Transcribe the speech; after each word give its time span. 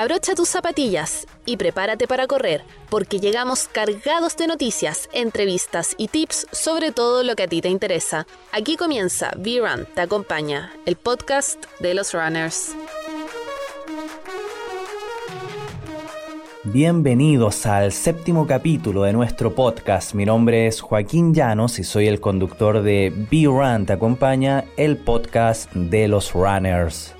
Abrocha 0.00 0.36
tus 0.36 0.48
zapatillas 0.48 1.26
y 1.44 1.56
prepárate 1.56 2.06
para 2.06 2.28
correr, 2.28 2.62
porque 2.88 3.18
llegamos 3.18 3.66
cargados 3.66 4.36
de 4.36 4.46
noticias, 4.46 5.08
entrevistas 5.12 5.96
y 5.98 6.06
tips 6.06 6.46
sobre 6.52 6.92
todo 6.92 7.24
lo 7.24 7.34
que 7.34 7.42
a 7.42 7.48
ti 7.48 7.60
te 7.60 7.68
interesa. 7.68 8.24
Aquí 8.52 8.76
comienza 8.76 9.32
V-Run 9.36 9.88
Te 9.96 10.02
Acompaña, 10.02 10.72
el 10.86 10.94
podcast 10.94 11.64
de 11.80 11.94
los 11.94 12.14
runners. 12.14 12.76
Bienvenidos 16.62 17.66
al 17.66 17.90
séptimo 17.90 18.46
capítulo 18.46 19.02
de 19.02 19.12
nuestro 19.12 19.52
podcast. 19.56 20.14
Mi 20.14 20.24
nombre 20.24 20.68
es 20.68 20.80
Joaquín 20.80 21.34
Llanos 21.34 21.80
y 21.80 21.82
soy 21.82 22.06
el 22.06 22.20
conductor 22.20 22.82
de 22.82 23.12
V-Run 23.32 23.86
Te 23.86 23.94
Acompaña, 23.94 24.64
el 24.76 24.96
podcast 24.96 25.72
de 25.72 26.06
los 26.06 26.34
runners. 26.34 27.17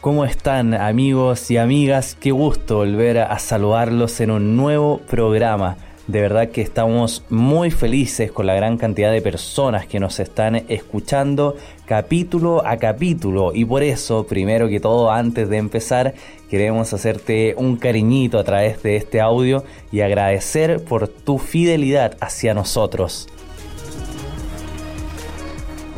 ¿Cómo 0.00 0.24
están 0.24 0.74
amigos 0.74 1.50
y 1.50 1.56
amigas? 1.56 2.14
Qué 2.14 2.30
gusto 2.30 2.76
volver 2.76 3.18
a 3.18 3.36
saludarlos 3.40 4.20
en 4.20 4.30
un 4.30 4.56
nuevo 4.56 4.98
programa. 4.98 5.76
De 6.06 6.20
verdad 6.20 6.50
que 6.50 6.62
estamos 6.62 7.24
muy 7.30 7.72
felices 7.72 8.30
con 8.30 8.46
la 8.46 8.54
gran 8.54 8.78
cantidad 8.78 9.10
de 9.10 9.20
personas 9.20 9.88
que 9.88 9.98
nos 9.98 10.20
están 10.20 10.54
escuchando 10.68 11.56
capítulo 11.84 12.64
a 12.64 12.76
capítulo 12.76 13.50
y 13.52 13.64
por 13.64 13.82
eso, 13.82 14.24
primero 14.24 14.68
que 14.68 14.78
todo, 14.78 15.10
antes 15.10 15.48
de 15.48 15.56
empezar, 15.56 16.14
queremos 16.48 16.92
hacerte 16.92 17.56
un 17.58 17.76
cariñito 17.76 18.38
a 18.38 18.44
través 18.44 18.80
de 18.84 18.94
este 18.94 19.20
audio 19.20 19.64
y 19.90 20.02
agradecer 20.02 20.84
por 20.84 21.08
tu 21.08 21.38
fidelidad 21.38 22.16
hacia 22.20 22.54
nosotros. 22.54 23.26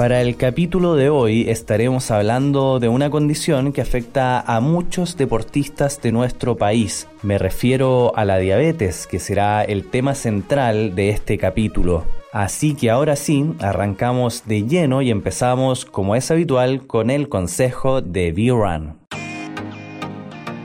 Para 0.00 0.22
el 0.22 0.38
capítulo 0.38 0.94
de 0.94 1.10
hoy 1.10 1.50
estaremos 1.50 2.10
hablando 2.10 2.80
de 2.80 2.88
una 2.88 3.10
condición 3.10 3.70
que 3.70 3.82
afecta 3.82 4.40
a 4.40 4.58
muchos 4.60 5.18
deportistas 5.18 6.00
de 6.00 6.10
nuestro 6.10 6.56
país. 6.56 7.06
Me 7.22 7.36
refiero 7.36 8.16
a 8.16 8.24
la 8.24 8.38
diabetes, 8.38 9.06
que 9.06 9.18
será 9.18 9.62
el 9.62 9.90
tema 9.90 10.14
central 10.14 10.94
de 10.94 11.10
este 11.10 11.36
capítulo. 11.36 12.06
Así 12.32 12.74
que 12.74 12.88
ahora 12.88 13.14
sí, 13.14 13.52
arrancamos 13.58 14.44
de 14.46 14.62
lleno 14.62 15.02
y 15.02 15.10
empezamos, 15.10 15.84
como 15.84 16.16
es 16.16 16.30
habitual, 16.30 16.86
con 16.86 17.10
el 17.10 17.28
consejo 17.28 18.00
de 18.00 18.32
V-Run. 18.32 18.96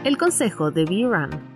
El 0.06 0.18
consejo 0.18 0.72
de 0.72 0.86
V-Run. 0.86 1.55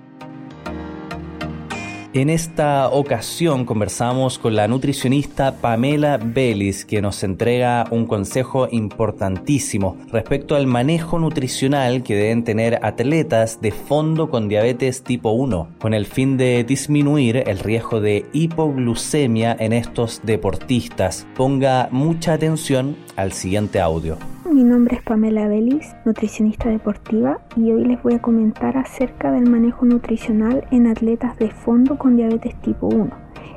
En 2.11 2.31
esta 2.31 2.89
ocasión 2.89 3.65
conversamos 3.65 4.39
con 4.39 4.55
la 4.55 4.67
nutricionista 4.67 5.57
Pamela 5.57 6.17
Bellis, 6.17 6.83
que 6.83 7.03
nos 7.03 7.23
entrega 7.23 7.85
un 7.91 8.07
consejo 8.07 8.67
importantísimo 8.71 9.95
respecto 10.11 10.55
al 10.55 10.65
manejo 10.65 11.19
nutricional 11.19 12.01
que 12.01 12.15
deben 12.15 12.43
tener 12.43 12.79
atletas 12.81 13.61
de 13.61 13.71
fondo 13.71 14.31
con 14.31 14.49
diabetes 14.49 15.03
tipo 15.03 15.29
1, 15.33 15.75
con 15.77 15.93
el 15.93 16.07
fin 16.07 16.35
de 16.35 16.63
disminuir 16.63 17.43
el 17.45 17.59
riesgo 17.59 18.01
de 18.01 18.25
hipoglucemia 18.33 19.55
en 19.59 19.71
estos 19.71 20.21
deportistas. 20.23 21.27
Ponga 21.35 21.89
mucha 21.91 22.33
atención 22.33 22.97
al 23.17 23.33
siguiente 23.33 23.79
audio. 23.79 24.17
Mi 24.51 24.63
nombre 24.63 24.95
es 24.95 25.03
Pamela 25.03 25.47
Belis, 25.47 25.95
nutricionista 26.05 26.69
deportiva, 26.69 27.39
y 27.55 27.69
hoy 27.69 27.85
les 27.85 28.01
voy 28.01 28.15
a 28.15 28.21
comentar 28.21 28.77
acerca 28.77 29.31
del 29.31 29.47
manejo 29.47 29.85
nutricional 29.85 30.65
en 30.71 30.87
atletas 30.87 31.37
de 31.37 31.51
fondo 31.51 31.99
con 31.99 32.17
diabetes 32.17 32.59
tipo 32.59 32.87
1, 32.87 33.11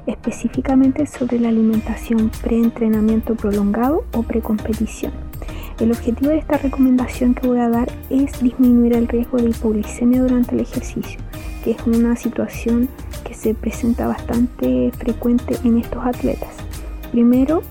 específicamente 0.06 1.06
sobre 1.06 1.40
la 1.40 1.48
alimentación 1.48 2.30
pre-entrenamiento 2.42 3.36
prolongado 3.36 4.04
o 4.12 4.22
pre-competición. 4.22 5.12
El 5.80 5.92
objetivo 5.92 6.30
de 6.30 6.38
esta 6.38 6.58
recomendación 6.58 7.34
que 7.34 7.48
voy 7.48 7.60
a 7.60 7.70
dar 7.70 7.90
es 8.10 8.42
disminuir 8.42 8.94
el 8.94 9.08
riesgo 9.08 9.38
de 9.38 9.48
hipoglicemia 9.48 10.20
durante 10.20 10.54
el 10.54 10.60
ejercicio, 10.60 11.18
que 11.64 11.70
es 11.70 11.86
una 11.86 12.16
situación 12.16 12.90
que 13.24 13.32
se 13.32 13.54
presenta 13.54 14.06
bastante 14.06 14.92
frecuente 14.98 15.56
en 15.64 15.78
estos 15.78 16.04
atletas. 16.04 16.50
Primero, 17.12 17.62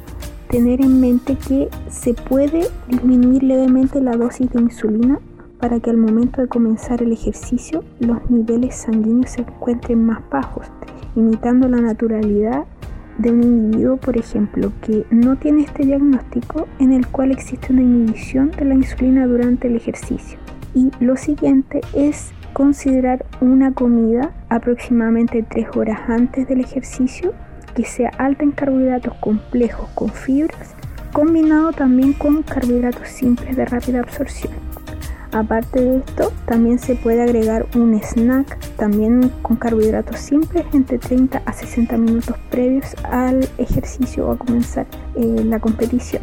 tener 0.52 0.82
en 0.82 1.00
mente 1.00 1.38
que 1.38 1.70
se 1.90 2.14
puede 2.14 2.68
disminuir 2.90 3.42
levemente 3.42 4.02
la 4.02 4.18
dosis 4.18 4.50
de 4.52 4.60
insulina 4.60 5.20
para 5.62 5.80
que 5.80 5.90
al 5.90 5.96
momento 5.96 6.42
de 6.42 6.50
comenzar 6.50 7.02
el 7.02 7.14
ejercicio 7.14 7.86
los 8.02 8.30
niveles 8.30 8.76
sanguíneos 8.76 9.32
se 9.32 9.42
encuentren 9.42 10.06
más 10.06 10.20
bajos, 10.30 10.68
imitando 11.16 11.70
la 11.70 11.80
naturalidad 11.80 12.66
de 13.18 13.32
un 13.32 13.44
individuo, 13.44 13.96
por 13.96 14.18
ejemplo, 14.18 14.74
que 14.82 15.06
no 15.10 15.38
tiene 15.38 15.62
este 15.62 15.86
diagnóstico 15.86 16.68
en 16.80 16.92
el 16.92 17.08
cual 17.08 17.32
existe 17.32 17.72
una 17.72 17.84
inhibición 17.84 18.52
de 18.52 18.66
la 18.66 18.74
insulina 18.74 19.28
durante 19.28 19.70
el 19.70 19.78
ejercicio. 19.78 20.38
Y 20.74 20.92
lo 21.00 21.16
siguiente 21.16 21.80
es 21.94 22.34
considerar 22.52 23.26
una 23.40 23.74
comida 23.74 24.34
aproximadamente 24.50 25.46
tres 25.50 25.68
horas 25.78 26.02
antes 26.10 26.46
del 26.50 26.60
ejercicio 26.60 27.34
que 27.74 27.86
sea 27.86 28.10
alta 28.18 28.44
en 28.44 28.52
carbohidratos 28.52 29.14
complejos 29.16 29.90
con 29.96 30.10
fibras, 30.10 30.76
combinado 31.12 31.72
también 31.72 32.14
con 32.14 32.44
carbohidratos 32.44 33.08
simples 33.08 33.56
de 33.56 33.66
rápida 33.66 34.00
absorción. 34.00 34.54
Aparte 35.34 35.82
de 35.82 35.98
esto, 36.00 36.34
también 36.46 36.78
se 36.78 36.96
puede 36.96 37.22
agregar 37.22 37.66
un 37.76 37.94
snack, 37.94 38.60
también 38.76 39.32
con 39.42 39.56
carbohidratos 39.56 40.20
simples, 40.20 40.66
entre 40.74 40.98
30 40.98 41.42
a 41.46 41.54
60 41.54 41.98
minutos 41.98 42.36
previos 42.50 42.94
al 43.06 43.48
ejercicio 43.58 44.28
o 44.28 44.32
a 44.34 44.38
comenzar 44.38 44.88
eh, 45.16 45.44
la 45.46 45.60
competición. 45.60 46.22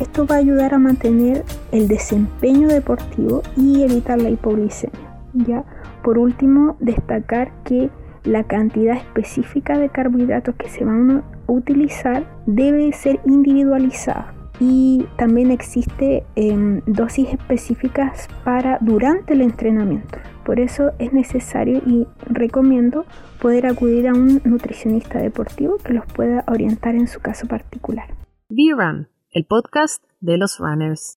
Esto 0.00 0.26
va 0.26 0.36
a 0.36 0.38
ayudar 0.38 0.74
a 0.74 0.78
mantener 0.78 1.44
el 1.70 1.86
desempeño 1.86 2.68
deportivo 2.68 3.42
y 3.56 3.84
evitar 3.84 4.20
la 4.20 4.30
hipoglicemia. 4.30 5.08
Ya, 5.34 5.64
por 6.02 6.18
último, 6.18 6.76
destacar 6.80 7.52
que 7.64 7.90
la 8.24 8.44
cantidad 8.44 8.96
específica 8.96 9.78
de 9.78 9.88
carbohidratos 9.88 10.54
que 10.56 10.68
se 10.68 10.84
van 10.84 11.10
a 11.10 11.24
utilizar 11.46 12.26
debe 12.46 12.92
ser 12.92 13.20
individualizada 13.24 14.34
y 14.60 15.06
también 15.16 15.50
existe 15.50 16.24
em, 16.34 16.80
dosis 16.86 17.28
específicas 17.28 18.28
para 18.44 18.78
durante 18.80 19.34
el 19.34 19.42
entrenamiento. 19.42 20.18
Por 20.44 20.60
eso 20.60 20.92
es 20.98 21.12
necesario 21.12 21.82
y 21.86 22.06
recomiendo 22.26 23.04
poder 23.40 23.66
acudir 23.66 24.08
a 24.08 24.14
un 24.14 24.40
nutricionista 24.44 25.18
deportivo 25.18 25.76
que 25.76 25.92
los 25.92 26.06
pueda 26.06 26.44
orientar 26.48 26.94
en 26.94 27.06
su 27.06 27.20
caso 27.20 27.46
particular. 27.46 28.08
V-Run, 28.48 29.08
el 29.30 29.44
podcast 29.44 30.02
de 30.20 30.38
los 30.38 30.58
runners. 30.58 31.16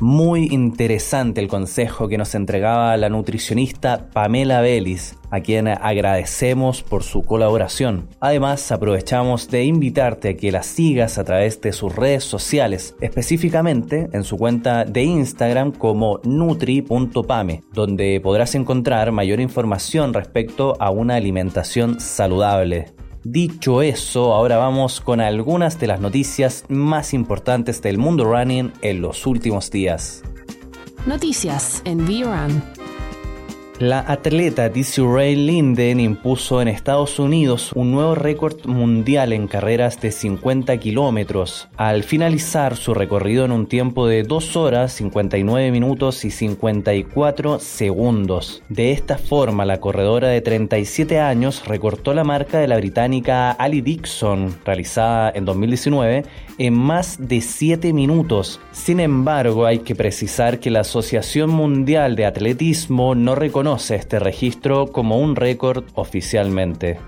Muy 0.00 0.46
interesante 0.52 1.40
el 1.40 1.48
consejo 1.48 2.06
que 2.06 2.18
nos 2.18 2.36
entregaba 2.36 2.96
la 2.96 3.08
nutricionista 3.08 4.08
Pamela 4.12 4.60
Bellis, 4.60 5.16
a 5.30 5.40
quien 5.40 5.66
agradecemos 5.66 6.84
por 6.84 7.02
su 7.02 7.22
colaboración. 7.22 8.08
Además, 8.20 8.70
aprovechamos 8.70 9.48
de 9.50 9.64
invitarte 9.64 10.28
a 10.28 10.36
que 10.36 10.52
la 10.52 10.62
sigas 10.62 11.18
a 11.18 11.24
través 11.24 11.60
de 11.62 11.72
sus 11.72 11.96
redes 11.96 12.22
sociales, 12.22 12.94
específicamente 13.00 14.08
en 14.12 14.22
su 14.22 14.36
cuenta 14.36 14.84
de 14.84 15.02
Instagram 15.02 15.72
como 15.72 16.20
nutri.pame, 16.22 17.64
donde 17.72 18.20
podrás 18.22 18.54
encontrar 18.54 19.10
mayor 19.10 19.40
información 19.40 20.14
respecto 20.14 20.76
a 20.78 20.90
una 20.90 21.16
alimentación 21.16 21.98
saludable. 21.98 22.94
Dicho 23.24 23.82
eso, 23.82 24.34
ahora 24.34 24.56
vamos 24.56 25.00
con 25.00 25.20
algunas 25.20 25.78
de 25.78 25.88
las 25.88 26.00
noticias 26.00 26.64
más 26.68 27.12
importantes 27.12 27.82
del 27.82 27.98
mundo 27.98 28.24
running 28.24 28.72
en 28.80 29.02
los 29.02 29.26
últimos 29.26 29.70
días. 29.70 30.22
Noticias 31.06 31.82
en 31.84 32.00
V-Run. 32.02 32.87
La 33.80 34.00
atleta 34.00 34.72
Ray 34.96 35.36
Linden 35.36 36.00
impuso 36.00 36.60
en 36.60 36.66
Estados 36.66 37.20
Unidos 37.20 37.70
un 37.76 37.92
nuevo 37.92 38.16
récord 38.16 38.66
mundial 38.66 39.32
en 39.32 39.46
carreras 39.46 40.00
de 40.00 40.10
50 40.10 40.76
kilómetros, 40.78 41.68
al 41.76 42.02
finalizar 42.02 42.74
su 42.74 42.92
recorrido 42.92 43.44
en 43.44 43.52
un 43.52 43.68
tiempo 43.68 44.08
de 44.08 44.24
2 44.24 44.56
horas 44.56 44.94
59 44.94 45.70
minutos 45.70 46.24
y 46.24 46.32
54 46.32 47.60
segundos. 47.60 48.64
De 48.68 48.90
esta 48.90 49.16
forma, 49.16 49.64
la 49.64 49.78
corredora 49.78 50.26
de 50.26 50.40
37 50.40 51.20
años 51.20 51.64
recortó 51.64 52.14
la 52.14 52.24
marca 52.24 52.58
de 52.58 52.66
la 52.66 52.78
británica 52.78 53.52
Ali 53.52 53.80
Dixon, 53.80 54.56
realizada 54.64 55.30
en 55.32 55.44
2019, 55.44 56.24
en 56.58 56.74
más 56.74 57.28
de 57.28 57.40
7 57.40 57.92
minutos. 57.92 58.58
Sin 58.72 58.98
embargo, 58.98 59.66
hay 59.66 59.78
que 59.78 59.94
precisar 59.94 60.58
que 60.58 60.72
la 60.72 60.80
Asociación 60.80 61.50
Mundial 61.50 62.16
de 62.16 62.26
Atletismo 62.26 63.14
no 63.14 63.36
reconoce 63.36 63.67
este 63.76 64.18
registro 64.18 64.86
como 64.86 65.18
un 65.18 65.36
récord 65.36 65.84
oficialmente. 65.94 66.98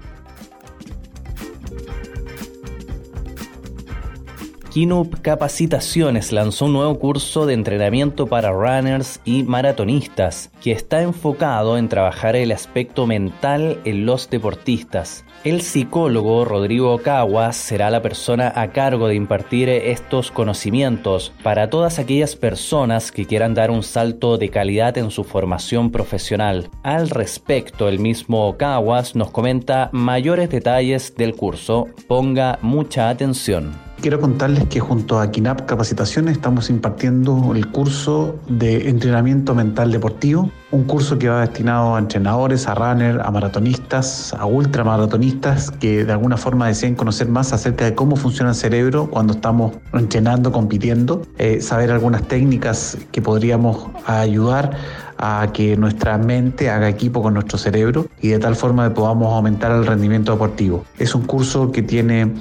Kinup 4.70 5.20
Capacitaciones 5.20 6.30
lanzó 6.30 6.66
un 6.66 6.74
nuevo 6.74 6.96
curso 7.00 7.44
de 7.44 7.54
entrenamiento 7.54 8.28
para 8.28 8.52
runners 8.52 9.20
y 9.24 9.42
maratonistas 9.42 10.52
que 10.62 10.70
está 10.70 11.02
enfocado 11.02 11.76
en 11.76 11.88
trabajar 11.88 12.36
el 12.36 12.52
aspecto 12.52 13.04
mental 13.04 13.80
en 13.84 14.06
los 14.06 14.30
deportistas. 14.30 15.24
El 15.42 15.62
psicólogo 15.62 16.44
Rodrigo 16.44 16.98
Caguas 16.98 17.56
será 17.56 17.90
la 17.90 18.00
persona 18.00 18.52
a 18.54 18.70
cargo 18.70 19.08
de 19.08 19.16
impartir 19.16 19.68
estos 19.68 20.30
conocimientos 20.30 21.32
para 21.42 21.68
todas 21.68 21.98
aquellas 21.98 22.36
personas 22.36 23.10
que 23.10 23.26
quieran 23.26 23.54
dar 23.54 23.72
un 23.72 23.82
salto 23.82 24.38
de 24.38 24.50
calidad 24.50 24.96
en 24.98 25.10
su 25.10 25.24
formación 25.24 25.90
profesional. 25.90 26.70
Al 26.84 27.10
respecto, 27.10 27.88
el 27.88 27.98
mismo 27.98 28.56
Caguas 28.56 29.16
nos 29.16 29.32
comenta 29.32 29.90
mayores 29.92 30.48
detalles 30.48 31.16
del 31.16 31.34
curso. 31.34 31.88
Ponga 32.06 32.60
mucha 32.62 33.08
atención. 33.08 33.89
Quiero 34.00 34.18
contarles 34.18 34.64
que 34.68 34.80
junto 34.80 35.20
a 35.20 35.30
KINAP 35.30 35.66
Capacitaciones 35.66 36.32
estamos 36.32 36.70
impartiendo 36.70 37.52
el 37.54 37.66
curso 37.66 38.40
de 38.48 38.88
entrenamiento 38.88 39.54
mental 39.54 39.92
deportivo, 39.92 40.50
un 40.70 40.84
curso 40.84 41.18
que 41.18 41.28
va 41.28 41.42
destinado 41.42 41.94
a 41.94 41.98
entrenadores, 41.98 42.66
a 42.66 42.74
runners, 42.74 43.20
a 43.22 43.30
maratonistas, 43.30 44.32
a 44.32 44.46
ultramaratonistas 44.46 45.70
que 45.70 46.06
de 46.06 46.12
alguna 46.12 46.38
forma 46.38 46.68
deseen 46.68 46.94
conocer 46.94 47.28
más 47.28 47.52
acerca 47.52 47.84
de 47.84 47.94
cómo 47.94 48.16
funciona 48.16 48.52
el 48.52 48.56
cerebro 48.56 49.06
cuando 49.10 49.34
estamos 49.34 49.72
entrenando, 49.92 50.50
compitiendo, 50.50 51.20
eh, 51.36 51.60
saber 51.60 51.90
algunas 51.90 52.26
técnicas 52.26 52.96
que 53.12 53.20
podríamos 53.20 53.90
ayudar 54.06 54.70
a 55.18 55.46
que 55.52 55.76
nuestra 55.76 56.16
mente 56.16 56.70
haga 56.70 56.88
equipo 56.88 57.20
con 57.20 57.34
nuestro 57.34 57.58
cerebro 57.58 58.06
y 58.22 58.28
de 58.28 58.38
tal 58.38 58.56
forma 58.56 58.88
que 58.88 58.94
podamos 58.94 59.30
aumentar 59.30 59.72
el 59.72 59.84
rendimiento 59.84 60.32
deportivo. 60.32 60.86
Es 60.98 61.14
un 61.14 61.24
curso 61.24 61.70
que 61.70 61.82
tiene 61.82 62.32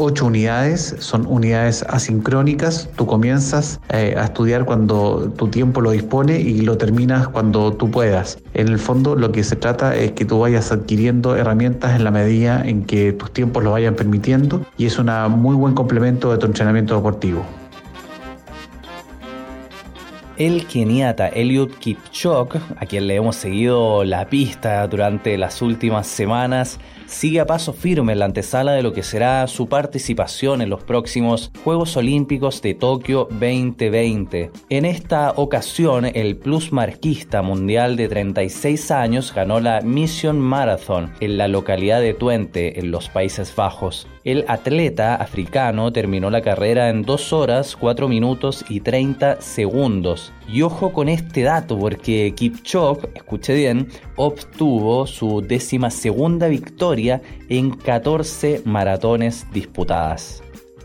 ocho 0.00 0.26
unidades, 0.26 0.96
son 0.98 1.26
unidades 1.26 1.84
asincrónicas, 1.88 2.88
tú 2.96 3.06
comienzas 3.06 3.80
eh, 3.90 4.14
a 4.16 4.24
estudiar 4.24 4.64
cuando 4.64 5.30
tu 5.36 5.48
tiempo 5.48 5.80
lo 5.80 5.90
dispone 5.90 6.40
y 6.40 6.62
lo 6.62 6.78
terminas 6.78 7.28
cuando 7.28 7.72
tú 7.74 7.90
puedas. 7.90 8.38
En 8.54 8.68
el 8.68 8.78
fondo 8.78 9.14
lo 9.14 9.30
que 9.30 9.44
se 9.44 9.56
trata 9.56 9.94
es 9.94 10.12
que 10.12 10.24
tú 10.24 10.40
vayas 10.40 10.72
adquiriendo 10.72 11.36
herramientas 11.36 11.94
en 11.96 12.04
la 12.04 12.10
medida 12.10 12.62
en 12.66 12.84
que 12.84 13.12
tus 13.12 13.30
tiempos 13.30 13.62
lo 13.62 13.72
vayan 13.72 13.94
permitiendo 13.94 14.64
y 14.78 14.86
es 14.86 14.98
un 14.98 15.10
muy 15.32 15.54
buen 15.54 15.74
complemento 15.74 16.32
de 16.32 16.38
tu 16.38 16.46
entrenamiento 16.46 16.96
deportivo. 16.96 17.44
El 20.40 20.66
keniata 20.66 21.28
Eliud 21.28 21.68
Kipchoge, 21.68 22.60
a 22.78 22.86
quien 22.86 23.06
le 23.06 23.16
hemos 23.16 23.36
seguido 23.36 24.04
la 24.04 24.26
pista 24.30 24.88
durante 24.88 25.36
las 25.36 25.60
últimas 25.60 26.06
semanas, 26.06 26.80
sigue 27.04 27.40
a 27.40 27.46
paso 27.46 27.74
firme 27.74 28.14
en 28.14 28.20
la 28.20 28.24
antesala 28.24 28.72
de 28.72 28.82
lo 28.82 28.94
que 28.94 29.02
será 29.02 29.46
su 29.48 29.68
participación 29.68 30.62
en 30.62 30.70
los 30.70 30.82
próximos 30.82 31.52
Juegos 31.62 31.94
Olímpicos 31.98 32.62
de 32.62 32.72
Tokio 32.72 33.28
2020. 33.30 34.50
En 34.70 34.86
esta 34.86 35.34
ocasión, 35.36 36.06
el 36.06 36.38
plus 36.38 36.72
marquista 36.72 37.42
mundial 37.42 37.96
de 37.96 38.08
36 38.08 38.90
años 38.92 39.34
ganó 39.34 39.60
la 39.60 39.82
Mission 39.82 40.40
Marathon 40.40 41.12
en 41.20 41.36
la 41.36 41.48
localidad 41.48 42.00
de 42.00 42.14
Twente, 42.14 42.80
en 42.80 42.90
los 42.90 43.10
Países 43.10 43.54
Bajos. 43.54 44.06
El 44.22 44.44
atleta 44.48 45.14
africano 45.14 45.92
terminó 45.92 46.28
la 46.28 46.42
carrera 46.42 46.90
en 46.90 47.02
2 47.02 47.32
horas, 47.32 47.74
4 47.74 48.06
minutos 48.06 48.64
y 48.68 48.80
30 48.80 49.40
segundos. 49.40 50.34
Y 50.46 50.60
ojo 50.60 50.92
con 50.92 51.08
este 51.08 51.42
dato 51.42 51.78
porque 51.78 52.34
Kipchoge, 52.36 53.08
escuche 53.14 53.54
bien, 53.54 53.88
obtuvo 54.16 55.06
su 55.06 55.40
décima 55.40 55.88
segunda 55.90 56.48
victoria 56.48 57.22
en 57.48 57.70
14 57.70 58.60
maratones 58.66 59.46
disputadas. 59.52 60.42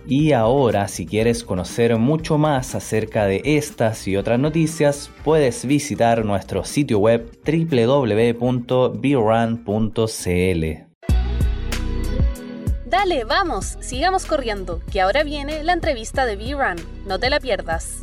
Y 0.07 0.31
ahora, 0.31 0.87
si 0.87 1.05
quieres 1.05 1.43
conocer 1.43 1.97
mucho 1.97 2.37
más 2.37 2.73
acerca 2.75 3.25
de 3.25 3.41
estas 3.43 4.07
y 4.07 4.15
otras 4.15 4.39
noticias, 4.39 5.09
puedes 5.23 5.65
visitar 5.65 6.23
nuestro 6.23 6.63
sitio 6.63 6.99
web 6.99 7.31
www.brun.cl. 7.43 8.35
Dale, 12.97 13.25
vamos, 13.25 13.77
sigamos 13.81 14.25
corriendo, 14.25 14.79
que 14.89 15.01
ahora 15.01 15.23
viene 15.23 15.65
la 15.65 15.73
entrevista 15.73 16.25
de 16.25 16.37
B-Run. 16.37 16.77
No 17.05 17.19
te 17.19 17.29
la 17.29 17.41
pierdas. 17.41 17.97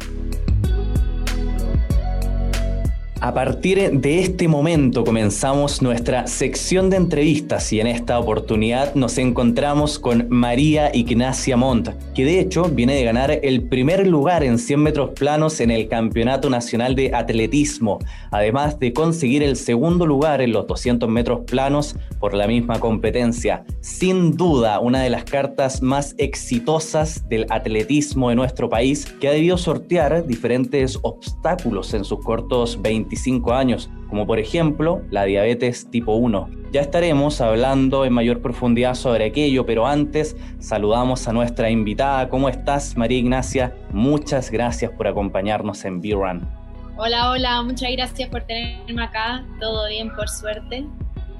A 3.24 3.32
partir 3.32 4.00
de 4.00 4.18
este 4.18 4.48
momento 4.48 5.04
comenzamos 5.04 5.80
nuestra 5.80 6.26
sección 6.26 6.90
de 6.90 6.96
entrevistas 6.96 7.72
y 7.72 7.78
en 7.78 7.86
esta 7.86 8.18
oportunidad 8.18 8.96
nos 8.96 9.16
encontramos 9.16 10.00
con 10.00 10.26
María 10.28 10.90
Ignacia 10.92 11.56
Montt, 11.56 11.90
que 12.16 12.24
de 12.24 12.40
hecho 12.40 12.64
viene 12.64 12.96
de 12.96 13.04
ganar 13.04 13.30
el 13.30 13.68
primer 13.68 14.08
lugar 14.08 14.42
en 14.42 14.58
100 14.58 14.80
metros 14.80 15.10
planos 15.10 15.60
en 15.60 15.70
el 15.70 15.86
Campeonato 15.86 16.50
Nacional 16.50 16.96
de 16.96 17.14
Atletismo, 17.14 18.00
además 18.32 18.80
de 18.80 18.92
conseguir 18.92 19.44
el 19.44 19.54
segundo 19.54 20.04
lugar 20.04 20.42
en 20.42 20.50
los 20.50 20.66
200 20.66 21.08
metros 21.08 21.42
planos 21.46 21.94
por 22.18 22.34
la 22.34 22.48
misma 22.48 22.80
competencia. 22.80 23.62
Sin 23.82 24.36
duda, 24.36 24.80
una 24.80 25.00
de 25.00 25.10
las 25.10 25.22
cartas 25.22 25.80
más 25.80 26.16
exitosas 26.18 27.28
del 27.28 27.46
atletismo 27.50 28.30
de 28.30 28.34
nuestro 28.34 28.68
país, 28.68 29.06
que 29.20 29.28
ha 29.28 29.32
debido 29.32 29.56
sortear 29.58 30.26
diferentes 30.26 30.98
obstáculos 31.02 31.94
en 31.94 32.04
sus 32.04 32.18
cortos 32.18 32.82
20 32.82 33.11
años, 33.52 33.90
como 34.08 34.26
por 34.26 34.38
ejemplo 34.38 35.02
la 35.10 35.24
diabetes 35.24 35.88
tipo 35.90 36.14
1. 36.14 36.48
Ya 36.72 36.80
estaremos 36.80 37.40
hablando 37.40 38.04
en 38.04 38.12
mayor 38.12 38.40
profundidad 38.40 38.94
sobre 38.94 39.26
aquello, 39.26 39.66
pero 39.66 39.86
antes 39.86 40.36
saludamos 40.58 41.28
a 41.28 41.32
nuestra 41.32 41.70
invitada. 41.70 42.28
¿Cómo 42.28 42.48
estás, 42.48 42.96
María 42.96 43.18
Ignacia? 43.18 43.76
Muchas 43.92 44.50
gracias 44.50 44.90
por 44.92 45.06
acompañarnos 45.06 45.84
en 45.84 46.00
B-Run. 46.00 46.48
Hola, 46.96 47.30
hola, 47.30 47.62
muchas 47.62 47.90
gracias 47.92 48.28
por 48.28 48.42
tenerme 48.42 49.02
acá. 49.02 49.44
Todo 49.60 49.88
bien, 49.88 50.10
por 50.14 50.28
suerte. 50.28 50.86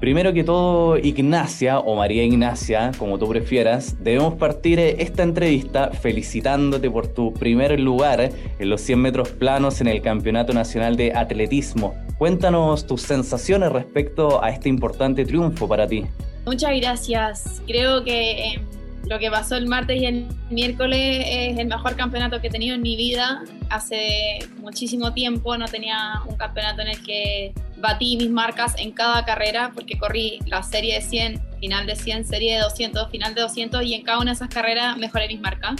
Primero 0.03 0.33
que 0.33 0.43
todo, 0.43 0.97
Ignacia 0.97 1.79
o 1.79 1.95
María 1.95 2.25
Ignacia, 2.25 2.91
como 2.97 3.17
tú 3.17 3.29
prefieras, 3.29 4.03
debemos 4.03 4.33
partir 4.33 4.77
esta 4.77 5.23
entrevista 5.23 5.91
felicitándote 5.91 6.91
por 6.91 7.07
tu 7.07 7.33
primer 7.33 7.79
lugar 7.79 8.29
en 8.59 8.69
los 8.69 8.81
100 8.81 8.99
metros 8.99 9.29
planos 9.29 9.79
en 9.79 9.87
el 9.87 10.01
Campeonato 10.01 10.51
Nacional 10.51 10.97
de 10.97 11.13
Atletismo. 11.13 11.95
Cuéntanos 12.17 12.85
tus 12.85 13.01
sensaciones 13.03 13.71
respecto 13.71 14.43
a 14.43 14.49
este 14.49 14.67
importante 14.67 15.23
triunfo 15.23 15.69
para 15.69 15.87
ti. 15.87 16.03
Muchas 16.45 16.75
gracias. 16.81 17.61
Creo 17.65 18.03
que 18.03 18.55
eh, 18.55 18.61
lo 19.07 19.19
que 19.19 19.31
pasó 19.31 19.55
el 19.55 19.67
martes 19.67 20.01
y 20.01 20.05
el 20.05 20.27
miércoles 20.49 21.25
es 21.29 21.57
el 21.57 21.67
mejor 21.67 21.95
campeonato 21.95 22.41
que 22.41 22.47
he 22.47 22.51
tenido 22.51 22.75
en 22.75 22.81
mi 22.81 22.97
vida. 22.97 23.45
Hace 23.69 24.39
muchísimo 24.59 25.13
tiempo 25.13 25.57
no 25.57 25.65
tenía 25.69 26.21
un 26.27 26.35
campeonato 26.35 26.81
en 26.81 26.89
el 26.89 27.03
que 27.05 27.53
batí 27.83 28.15
mis 28.15 28.29
marcas 28.29 28.75
en 28.77 28.91
cada 28.91 29.25
carrera 29.25 29.73
porque 29.75 29.97
corrí 29.97 30.39
la 30.47 30.63
serie 30.63 30.95
de 30.95 31.01
100, 31.01 31.41
final 31.59 31.85
de 31.85 31.97
100, 31.97 32.25
serie 32.25 32.55
de 32.55 32.61
200, 32.61 33.11
final 33.11 33.35
de 33.35 33.41
200 33.41 33.83
y 33.83 33.93
en 33.93 34.03
cada 34.03 34.19
una 34.19 34.31
de 34.31 34.35
esas 34.35 34.47
carreras 34.47 34.97
mejoré 34.97 35.27
mis 35.27 35.41
marcas. 35.41 35.75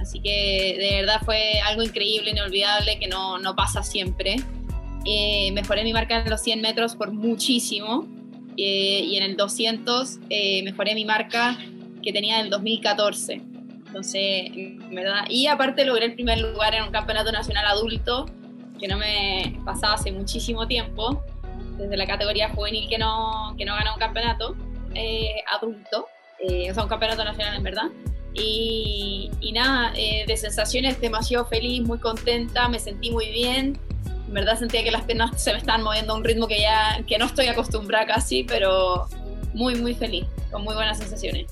Así 0.00 0.18
que 0.20 0.76
de 0.78 1.00
verdad 1.00 1.20
fue 1.24 1.60
algo 1.64 1.82
increíble, 1.84 2.32
inolvidable, 2.32 2.98
que 2.98 3.06
no, 3.06 3.38
no 3.38 3.54
pasa 3.54 3.84
siempre. 3.84 4.36
Eh, 5.06 5.52
mejoré 5.52 5.84
mi 5.84 5.92
marca 5.92 6.20
en 6.20 6.28
los 6.28 6.42
100 6.42 6.60
metros 6.60 6.96
por 6.96 7.12
muchísimo 7.12 8.08
eh, 8.56 9.00
y 9.04 9.16
en 9.16 9.22
el 9.22 9.36
200 9.36 10.18
eh, 10.30 10.64
mejoré 10.64 10.96
mi 10.96 11.04
marca 11.04 11.56
que 12.02 12.12
tenía 12.12 12.38
del 12.38 12.50
2014. 12.50 13.40
Entonces, 13.86 14.50
¿verdad? 14.90 15.24
Y 15.30 15.46
aparte 15.46 15.84
logré 15.84 16.06
el 16.06 16.14
primer 16.14 16.40
lugar 16.40 16.74
en 16.74 16.82
un 16.82 16.90
campeonato 16.90 17.30
nacional 17.30 17.64
adulto 17.66 18.26
que 18.78 18.88
no 18.88 18.96
me 18.96 19.60
pasaba 19.64 19.94
hace 19.94 20.12
muchísimo 20.12 20.66
tiempo, 20.66 21.22
desde 21.76 21.96
la 21.96 22.06
categoría 22.06 22.50
juvenil 22.50 22.88
que 22.88 22.98
no, 22.98 23.54
que 23.56 23.64
no 23.64 23.74
gana 23.74 23.94
un 23.94 24.00
campeonato 24.00 24.56
eh, 24.94 25.42
adulto, 25.56 26.06
eh, 26.40 26.70
o 26.70 26.74
sea, 26.74 26.82
un 26.82 26.88
campeonato 26.88 27.24
nacional 27.24 27.56
en 27.56 27.62
verdad. 27.62 27.88
Y, 28.34 29.30
y 29.40 29.52
nada, 29.52 29.92
eh, 29.96 30.24
de 30.26 30.36
sensaciones 30.36 31.00
demasiado 31.00 31.44
feliz, 31.46 31.82
muy 31.82 31.98
contenta, 31.98 32.68
me 32.68 32.78
sentí 32.78 33.10
muy 33.10 33.30
bien. 33.30 33.78
En 34.26 34.34
verdad 34.34 34.58
sentía 34.58 34.84
que 34.84 34.90
las 34.90 35.04
piernas 35.04 35.42
se 35.42 35.52
me 35.52 35.58
estaban 35.58 35.82
moviendo 35.82 36.12
a 36.12 36.16
un 36.16 36.24
ritmo 36.24 36.46
que 36.46 36.60
ya 36.60 37.02
que 37.06 37.18
no 37.18 37.24
estoy 37.24 37.46
acostumbrada 37.46 38.06
casi, 38.06 38.44
pero 38.44 39.08
muy, 39.54 39.74
muy 39.76 39.94
feliz, 39.94 40.26
con 40.50 40.62
muy 40.62 40.74
buenas 40.74 40.98
sensaciones. 40.98 41.46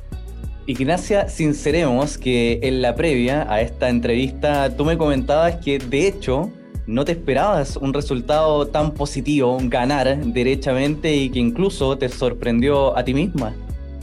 Ignacia, 0.67 1.29
sinceremos 1.29 2.19
que 2.19 2.59
en 2.63 2.83
la 2.83 2.95
previa 2.95 3.47
a 3.49 3.61
esta 3.61 3.89
entrevista 3.89 4.77
tú 4.77 4.85
me 4.85 4.99
comentabas 4.99 5.57
que 5.57 5.79
de 5.79 6.09
hecho 6.09 6.51
no 6.87 7.05
te 7.05 7.13
esperabas 7.13 7.77
un 7.77 7.93
resultado 7.93 8.67
tan 8.67 8.93
positivo, 8.95 9.59
ganar 9.63 10.17
derechamente 10.17 11.15
y 11.15 11.31
que 11.31 11.39
incluso 11.39 11.99
te 11.99 12.09
sorprendió 12.09 12.97
a 12.97 13.05
ti 13.05 13.15
misma. 13.15 13.55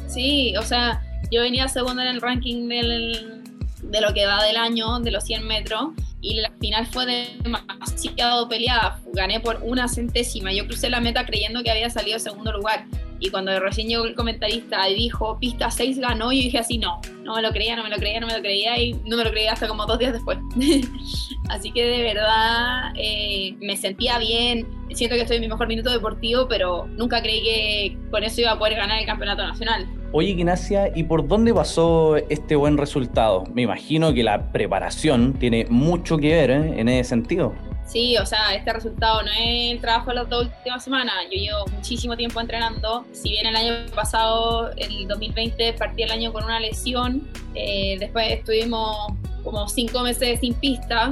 Sí, 0.08 0.56
o 0.58 0.62
sea, 0.63 1.02
yo 1.32 1.42
venía 1.42 1.68
segunda 1.68 2.04
en 2.04 2.16
el 2.16 2.22
ranking 2.22 2.68
de 2.68 4.02
lo 4.02 4.13
que 4.13 4.25
va 4.25 4.44
del 4.44 4.58
año, 4.58 5.00
de 5.00 5.12
los 5.12 5.24
100 5.24 5.48
metros, 5.48 5.90
y 6.22 6.36
la 6.36 6.52
final 6.60 6.86
fue 6.86 7.06
demasiado 7.44 8.48
peleada. 8.48 9.00
Gané 9.13 9.40
por 9.40 9.60
una 9.63 9.88
centésima. 9.88 10.54
Yo 10.54 10.66
crucé 10.68 10.90
la 10.90 11.02
meta 11.02 11.25
creyendo 11.25 11.63
que 11.63 11.72
había 11.72 11.90
salido 11.90 12.20
segundo 12.20 12.52
lugar 12.52 12.86
Y 13.24 13.30
cuando 13.30 13.58
recién 13.58 13.88
llegó 13.88 14.03
el 14.03 14.15
comentarista 14.15 14.89
y 14.89 14.96
dijo, 14.96 15.39
pista 15.39 15.72
6 15.72 15.98
ganó, 16.00 16.34
yo 16.34 16.39
dije 16.39 16.58
así, 16.58 16.77
no, 16.77 17.00
no 17.24 17.36
me 17.36 17.42
lo 17.42 17.51
creía, 17.51 17.77
no 17.77 17.84
me 17.84 17.89
lo 17.89 17.96
creía, 17.96 18.20
no 18.20 18.27
me 18.27 18.34
lo 18.34 18.42
creía 18.42 18.77
y 18.77 18.92
no 19.06 19.15
me 19.15 19.24
lo 19.24 19.32
creía 19.32 19.53
hasta 19.53 19.65
como 19.65 19.86
dos 19.86 19.98
días 19.98 20.12
después. 20.12 20.39
así 21.50 21.72
que 21.72 21.86
de 21.86 22.03
verdad 22.03 22.92
eh, 22.98 23.56
me 23.62 23.77
sentía 23.77 24.20
bien, 24.20 24.68
siento 24.92 25.15
que 25.15 25.22
estoy 25.22 25.38
en 25.38 25.44
mi 25.44 25.48
mejor 25.48 25.68
minuto 25.68 25.89
deportivo, 25.89 26.50
pero 26.50 26.86
nunca 26.98 27.22
creí 27.22 27.42
que 27.44 27.98
con 28.12 28.25
eso 28.25 28.42
iba 28.42 28.51
a 28.51 28.60
poder 28.60 28.75
ganar 28.75 29.00
el 29.00 29.06
campeonato 29.06 29.42
nacional. 29.42 29.88
Oye, 30.12 30.32
Ignacia, 30.32 30.92
¿y 30.94 31.03
por 31.03 31.25
dónde 31.25 31.53
pasó 31.53 32.18
este 32.18 32.58
buen 32.58 32.77
resultado? 32.77 33.46
Me 33.53 33.62
imagino 33.62 34.13
que 34.13 34.24
la 34.24 34.51
preparación 34.51 35.32
tiene 35.32 35.65
mucho 35.70 36.18
que 36.18 36.34
ver 36.34 36.51
¿eh? 36.51 36.74
en 36.75 36.89
ese 36.89 37.08
sentido. 37.08 37.53
Sí, 37.94 38.18
o 38.18 38.26
sea, 38.26 38.56
este 38.56 38.74
resultado 38.74 39.22
no 39.22 39.30
es 39.30 39.72
el 39.72 39.80
trabajo 39.80 40.10
de 40.10 40.16
las 40.16 40.28
dos 40.28 40.48
últimas 40.48 40.84
semanas. 40.84 41.14
Yo 41.32 41.38
llevo 41.38 41.68
muchísimo 41.68 42.18
tiempo 42.18 42.42
entrenando. 42.42 43.06
Si 43.12 43.30
bien 43.30 43.46
el 43.46 43.56
año 43.56 43.86
pasado, 43.94 44.72
el 44.78 45.08
2020, 45.08 45.74
partí 45.74 46.02
el 46.02 46.10
año 46.10 46.34
con 46.34 46.44
una 46.44 46.60
lesión, 46.60 47.30
eh, 47.54 47.98
después 48.00 48.32
estuvimos 48.32 49.14
como 49.44 49.68
cinco 49.70 50.02
meses 50.02 50.40
sin 50.40 50.56
pista. 50.56 51.12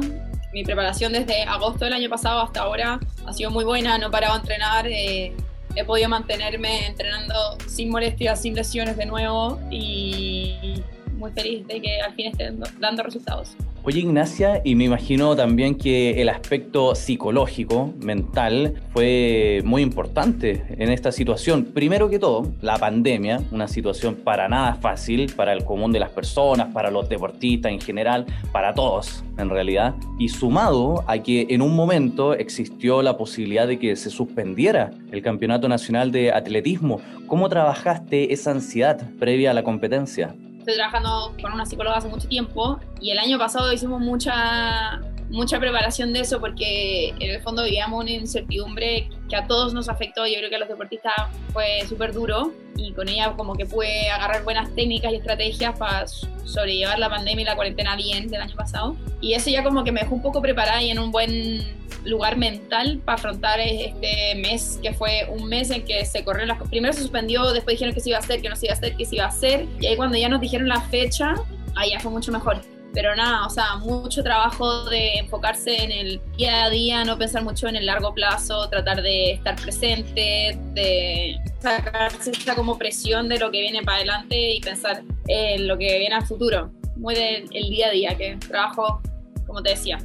Mi 0.54 0.64
preparación 0.64 1.14
desde 1.14 1.44
agosto 1.44 1.86
del 1.86 1.94
año 1.94 2.10
pasado 2.10 2.42
hasta 2.42 2.62
ahora 2.62 3.00
ha 3.28 3.34
sido 3.34 3.52
muy 3.52 3.64
buena, 3.64 4.00
no 4.00 4.08
he 4.08 4.10
parado 4.10 4.34
a 4.34 4.38
entrenar. 4.38 4.88
Eh, 4.88 5.36
he 5.76 5.86
podido 5.86 6.10
mantenerme 6.10 6.88
entrenando 6.88 7.60
sin 7.68 7.92
molestias, 7.92 8.42
sin 8.42 8.56
lesiones 8.56 8.98
de 8.98 9.06
nuevo 9.06 9.60
y 9.70 10.82
muy 11.14 11.32
feliz 11.32 11.68
de 11.68 11.80
que 11.80 12.02
al 12.02 12.16
fin 12.16 12.32
esté 12.32 12.52
dando 12.80 13.04
resultados. 13.04 13.56
Oye 13.84 14.02
Ignacia, 14.02 14.62
y 14.64 14.76
me 14.76 14.84
imagino 14.84 15.36
también 15.36 15.74
que 15.74 16.22
el 16.22 16.30
aspecto 16.30 16.94
psicológico, 16.94 17.92
mental, 18.00 18.76
fue 18.94 19.64
muy 19.66 19.82
importante 19.82 20.64
en 20.70 20.92
esta 20.92 21.12
situación. 21.12 21.66
Primero 21.66 22.08
que 22.08 22.20
todo, 22.20 22.54
la 22.62 22.78
pandemia, 22.78 23.42
una 23.50 23.68
situación 23.68 24.18
para 24.24 24.48
nada 24.48 24.76
fácil 24.76 25.34
para 25.36 25.52
el 25.54 25.66
común 25.66 25.92
de 25.92 26.00
las 26.00 26.12
personas, 26.12 26.72
para 26.72 26.92
los 26.92 27.10
deportistas 27.10 27.72
en 27.72 27.82
general, 27.82 28.28
para 28.52 28.76
todos 28.76 29.24
en 29.40 29.50
realidad, 29.50 29.96
y 30.20 30.30
sumado 30.30 31.04
a 31.08 31.18
que 31.18 31.48
en 31.50 31.64
un 31.64 31.76
momento 31.76 32.36
existió 32.36 33.02
la 33.02 33.18
posibilidad 33.18 33.68
de 33.68 33.80
que 33.80 33.96
se 33.96 34.12
suspendiera 34.12 34.92
el 35.12 35.24
Campeonato 35.24 35.68
Nacional 35.68 36.12
de 36.12 36.32
Atletismo. 36.32 37.02
¿Cómo 37.26 37.50
trabajaste 37.50 38.32
esa 38.32 38.52
ansiedad 38.52 39.02
previa 39.18 39.50
a 39.50 39.54
la 39.56 39.64
competencia? 39.64 40.36
Estoy 40.62 40.76
trabajando 40.76 41.36
con 41.42 41.54
una 41.54 41.66
psicóloga 41.66 41.98
hace 41.98 42.08
mucho 42.08 42.28
tiempo 42.28 42.80
y 43.00 43.10
el 43.10 43.18
año 43.18 43.40
pasado 43.40 43.74
hicimos 43.74 44.00
mucha, 44.00 45.02
mucha 45.32 45.60
preparación 45.60 46.14
de 46.14 46.20
eso 46.20 46.40
porque 46.40 47.10
en 47.20 47.32
el 47.32 47.42
fondo 47.42 47.64
vivíamos 47.64 48.00
una 48.04 48.12
incertidumbre 48.12 49.10
que 49.32 49.38
a 49.38 49.48
todos 49.48 49.74
nos 49.74 49.90
afectó. 49.90 50.28
Yo 50.28 50.36
creo 50.38 50.50
que 50.50 50.58
a 50.58 50.60
los 50.60 50.68
deportistas 50.68 51.14
fue 51.54 51.84
súper 51.88 52.14
duro 52.14 52.52
y 52.76 52.92
con 52.92 53.08
ella 53.08 53.34
como 53.38 53.56
que 53.56 53.66
pude 53.66 54.10
agarrar 54.10 54.44
buenas 54.44 54.76
técnicas 54.76 55.14
y 55.14 55.16
estrategias 55.16 55.78
para 55.80 56.06
sobrellevar 56.08 57.00
la 57.00 57.10
pandemia 57.10 57.42
y 57.42 57.46
la 57.46 57.56
cuarentena 57.56 57.96
bien 57.96 58.28
del 58.28 58.42
año 58.42 58.56
pasado. 58.56 58.98
Y 59.22 59.34
eso 59.34 59.50
ya 59.50 59.64
como 59.64 59.86
que 59.86 59.92
me 59.94 60.02
dejó 60.02 60.16
un 60.16 60.22
poco 60.22 60.42
preparada 60.42 60.84
y 60.84 60.92
en 60.92 61.00
un 61.00 61.12
buen 61.12 61.80
lugar 62.04 62.36
mental 62.36 63.00
para 63.06 63.16
afrontar 63.16 63.60
este 63.62 64.36
mes, 64.36 64.80
que 64.84 64.94
fue 64.94 65.28
un 65.30 65.48
mes 65.48 65.70
en 65.70 65.86
que 65.86 66.04
se 66.06 66.26
corrieron 66.26 66.50
las 66.50 66.58
Primero 66.70 66.94
se 66.94 67.02
suspendió, 67.02 67.54
después 67.54 67.76
dijeron 67.76 67.94
que 67.94 68.02
se 68.02 68.10
iba 68.10 68.18
a 68.18 68.22
hacer, 68.22 68.42
que 68.42 68.50
no 68.50 68.56
se 68.58 68.66
iba 68.66 68.74
a 68.74 68.78
hacer, 68.78 68.98
que 68.98 69.06
se 69.06 69.16
iba 69.16 69.26
a 69.26 69.30
hacer. 69.30 69.66
Y 69.80 69.88
ahí 69.88 69.96
cuando 69.96 70.18
ya 70.18 70.28
nos 70.28 70.42
dijeron 70.42 70.68
la 70.68 70.82
fecha, 70.82 71.36
ahí 71.76 71.92
ya 71.92 72.00
fue 72.02 72.12
mucho 72.12 72.34
mejor. 72.34 72.62
Pero 72.94 73.16
nada, 73.16 73.46
o 73.46 73.50
sea, 73.50 73.76
mucho 73.78 74.22
trabajo 74.22 74.86
de 74.86 75.14
enfocarse 75.20 75.84
en 75.84 75.92
el 75.92 76.22
día 76.38 76.66
a 76.66 76.70
día, 76.70 77.06
no 77.06 77.18
pensar 77.18 77.44
mucho 77.44 77.68
en 77.68 77.78
el 77.78 77.86
largo 77.86 78.14
plazo, 78.14 78.68
tratar 78.70 79.02
de 79.02 79.32
estar 79.32 79.56
presente, 79.56 80.60
de 80.74 81.38
sacarse 81.60 82.32
esa 82.32 82.56
como 82.56 82.78
presión 82.78 83.30
de 83.30 83.40
lo 83.40 83.50
que 83.50 83.62
viene 83.62 83.82
para 83.82 83.98
adelante 83.98 84.52
y 84.52 84.60
pensar 84.60 85.04
en 85.28 85.68
lo 85.68 85.78
que 85.78 86.00
viene 86.00 86.16
al 86.16 86.26
futuro. 86.26 86.72
Muy 86.98 87.16
del 87.16 87.48
día 87.48 87.88
a 87.88 87.92
día, 87.92 88.18
que 88.18 88.36
trabajo, 88.36 89.02
como 89.48 89.64
te 89.64 89.70
decía, 89.70 89.98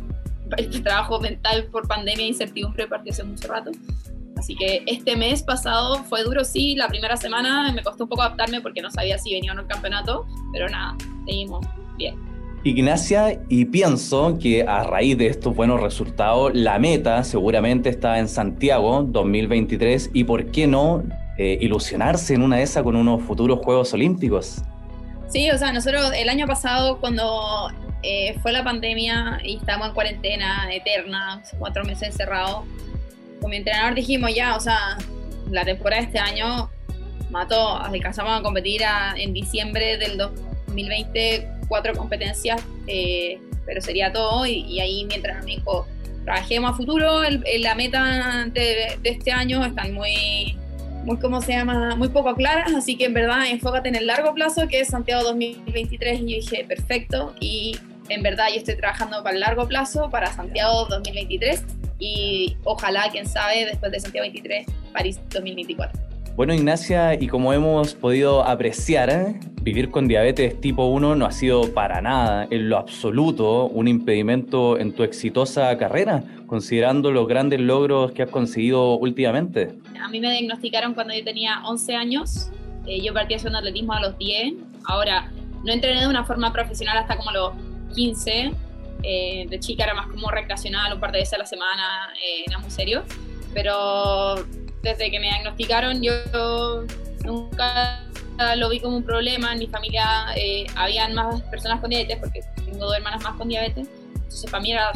este 0.56 0.80
trabajo 0.82 1.20
mental 1.20 1.64
por 1.72 1.88
pandemia 1.88 2.24
e 2.24 2.28
incertidumbre 2.28 2.86
partió 2.86 3.12
hace 3.12 3.24
mucho 3.24 3.48
rato. 3.48 3.72
Así 4.36 4.54
que 4.54 4.82
este 4.86 5.16
mes 5.16 5.42
pasado 5.42 6.04
fue 6.04 6.22
duro, 6.22 6.44
sí, 6.44 6.76
la 6.76 6.88
primera 6.88 7.16
semana 7.16 7.72
me 7.72 7.82
costó 7.82 8.04
un 8.04 8.10
poco 8.10 8.22
adaptarme 8.22 8.60
porque 8.60 8.82
no 8.82 8.90
sabía 8.90 9.18
si 9.18 9.32
venía 9.32 9.52
o 9.52 9.54
no 9.54 9.62
el 9.62 9.66
campeonato, 9.66 10.26
pero 10.52 10.68
nada, 10.68 10.94
seguimos 11.26 11.66
bien. 11.96 12.35
Ignacia, 12.66 13.40
y 13.48 13.66
pienso 13.66 14.38
que 14.40 14.64
a 14.64 14.82
raíz 14.82 15.16
de 15.16 15.28
estos 15.28 15.54
buenos 15.54 15.80
resultados, 15.80 16.52
la 16.52 16.80
meta 16.80 17.22
seguramente 17.22 17.88
está 17.88 18.18
en 18.18 18.28
Santiago 18.28 19.04
2023 19.04 20.10
y 20.12 20.24
por 20.24 20.50
qué 20.50 20.66
no 20.66 21.04
eh, 21.38 21.58
ilusionarse 21.60 22.34
en 22.34 22.42
una 22.42 22.56
de 22.56 22.64
esas 22.64 22.82
con 22.82 22.96
unos 22.96 23.22
futuros 23.22 23.60
Juegos 23.60 23.92
Olímpicos. 23.94 24.62
Sí, 25.28 25.48
o 25.48 25.58
sea, 25.58 25.72
nosotros 25.72 26.10
el 26.16 26.28
año 26.28 26.48
pasado 26.48 26.98
cuando 26.98 27.70
eh, 28.02 28.36
fue 28.42 28.50
la 28.50 28.64
pandemia 28.64 29.38
y 29.44 29.58
estábamos 29.58 29.88
en 29.88 29.94
cuarentena 29.94 30.68
eterna, 30.74 31.42
cuatro 31.60 31.84
meses 31.84 32.08
encerrados. 32.08 32.64
Con 33.40 33.50
mi 33.50 33.58
entrenador 33.58 33.94
dijimos 33.94 34.34
ya, 34.34 34.56
o 34.56 34.60
sea, 34.60 34.98
la 35.52 35.64
temporada 35.64 36.02
de 36.02 36.08
este 36.08 36.18
año 36.18 36.68
mató, 37.30 37.76
alcanzamos 37.76 38.40
a 38.40 38.42
competir 38.42 38.82
en 39.16 39.32
diciembre 39.32 39.98
del 39.98 40.18
2020 40.18 41.55
cuatro 41.68 41.94
competencias, 41.94 42.62
eh, 42.86 43.38
pero 43.64 43.80
sería 43.80 44.12
todo 44.12 44.46
y, 44.46 44.80
ahí 44.80 45.04
mientras 45.06 45.44
dijo, 45.44 45.86
trabajemos 46.24 46.72
a 46.72 46.74
futuro, 46.74 47.22
la 47.58 47.74
meta 47.74 48.46
de, 48.52 48.98
este 49.04 49.32
año 49.32 49.64
están 49.64 49.94
muy, 49.94 50.56
muy, 51.04 51.18
¿cómo 51.18 51.40
se 51.40 51.52
llama? 51.52 51.96
Muy 51.96 52.08
poco 52.08 52.34
claras, 52.34 52.72
así 52.74 52.96
que 52.96 53.06
en 53.06 53.14
verdad 53.14 53.46
enfócate 53.48 53.88
en 53.88 53.96
el 53.96 54.06
largo 54.06 54.34
plazo, 54.34 54.68
que 54.68 54.80
es 54.80 54.88
Santiago 54.88 55.22
2023, 55.24 56.20
y 56.20 56.24
dije, 56.24 56.64
perfecto, 56.64 57.34
y 57.40 57.76
en 58.08 58.22
verdad 58.22 58.46
yo 58.50 58.56
estoy 58.56 58.76
trabajando 58.76 59.22
para 59.22 59.34
el 59.34 59.40
largo 59.40 59.66
plazo, 59.66 60.10
para 60.10 60.32
Santiago 60.32 60.86
2023 60.86 61.64
y 61.98 62.56
ojalá, 62.64 63.08
quién 63.10 63.26
sabe, 63.26 63.64
después 63.64 63.90
de 63.90 64.00
Santiago 64.00 64.24
23, 64.24 64.66
París 64.92 65.18
2024. 65.30 66.15
Bueno, 66.36 66.52
Ignacia, 66.52 67.14
y 67.14 67.28
como 67.28 67.54
hemos 67.54 67.94
podido 67.94 68.46
apreciar, 68.46 69.08
¿eh? 69.08 69.40
vivir 69.62 69.90
con 69.90 70.06
diabetes 70.06 70.60
tipo 70.60 70.84
1 70.84 71.16
no 71.16 71.24
ha 71.24 71.32
sido 71.32 71.72
para 71.72 72.02
nada, 72.02 72.46
en 72.50 72.68
lo 72.68 72.76
absoluto, 72.76 73.64
un 73.68 73.88
impedimento 73.88 74.78
en 74.78 74.94
tu 74.94 75.02
exitosa 75.02 75.74
carrera, 75.78 76.22
considerando 76.46 77.10
los 77.10 77.26
grandes 77.26 77.60
logros 77.60 78.12
que 78.12 78.22
has 78.22 78.28
conseguido 78.28 78.98
últimamente. 78.98 79.78
A 79.98 80.08
mí 80.10 80.20
me 80.20 80.30
diagnosticaron 80.30 80.92
cuando 80.92 81.14
yo 81.14 81.24
tenía 81.24 81.62
11 81.64 81.94
años, 81.94 82.50
eh, 82.86 83.00
yo 83.00 83.14
partí 83.14 83.32
haciendo 83.32 83.58
atletismo 83.58 83.94
a 83.94 84.02
los 84.02 84.18
10, 84.18 84.56
ahora 84.84 85.32
no 85.64 85.72
entrené 85.72 86.02
de 86.02 86.06
una 86.06 86.26
forma 86.26 86.52
profesional 86.52 86.98
hasta 86.98 87.16
como 87.16 87.30
los 87.30 87.52
15. 87.94 88.52
Eh, 89.02 89.46
de 89.48 89.58
chica 89.60 89.84
era 89.84 89.94
más 89.94 90.08
como 90.08 90.28
recreacional, 90.30 90.92
un 90.92 91.00
par 91.00 91.12
de 91.12 91.20
veces 91.20 91.32
a 91.32 91.38
la 91.38 91.46
semana, 91.46 92.12
eh, 92.14 92.44
era 92.46 92.58
muy 92.58 92.70
serio. 92.70 93.04
Pero 93.54 94.36
desde 94.86 95.10
que 95.10 95.18
me 95.18 95.26
diagnosticaron, 95.26 96.02
yo 96.02 96.12
nunca 97.24 98.02
lo 98.56 98.68
vi 98.68 98.80
como 98.80 98.96
un 98.96 99.02
problema. 99.02 99.52
En 99.52 99.58
mi 99.58 99.66
familia 99.66 100.26
eh, 100.36 100.66
habían 100.76 101.14
más 101.14 101.42
personas 101.42 101.80
con 101.80 101.90
diabetes, 101.90 102.18
porque 102.18 102.40
tengo 102.64 102.86
dos 102.86 102.96
hermanas 102.96 103.22
más 103.22 103.34
con 103.36 103.48
diabetes. 103.48 103.88
Entonces, 104.14 104.50
para 104.50 104.62
mí 104.62 104.72
era 104.72 104.92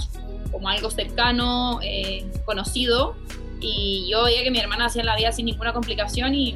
como 0.53 0.69
algo 0.69 0.91
cercano, 0.91 1.81
conocido. 2.45 3.17
Y 3.61 4.09
yo 4.11 4.25
veía 4.25 4.43
que 4.43 4.51
mi 4.51 4.59
hermana 4.59 4.87
hacía 4.87 5.05
la 5.05 5.17
vida 5.17 5.33
sin 5.33 5.47
ninguna 5.47 5.73
complicación 5.73 6.35
y 6.35 6.53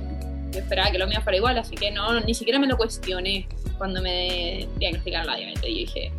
yo 0.53 0.61
esperaba 0.61 0.91
que 0.91 0.99
lo 0.99 1.07
mío 1.07 1.21
fuera 1.23 1.37
igual, 1.37 1.59
así 1.59 1.75
que 1.75 1.91
no, 1.91 2.21
ni 2.21 2.33
siquiera 2.33 2.59
me 2.59 2.67
lo 2.67 2.77
cuestioné 2.77 3.47
cuando 3.77 4.01
me 4.01 4.69
diagnosticaron 4.79 5.27
la 5.27 5.37
diabetes. 5.37 5.69
Y 5.69 5.75
dije, 5.75 6.13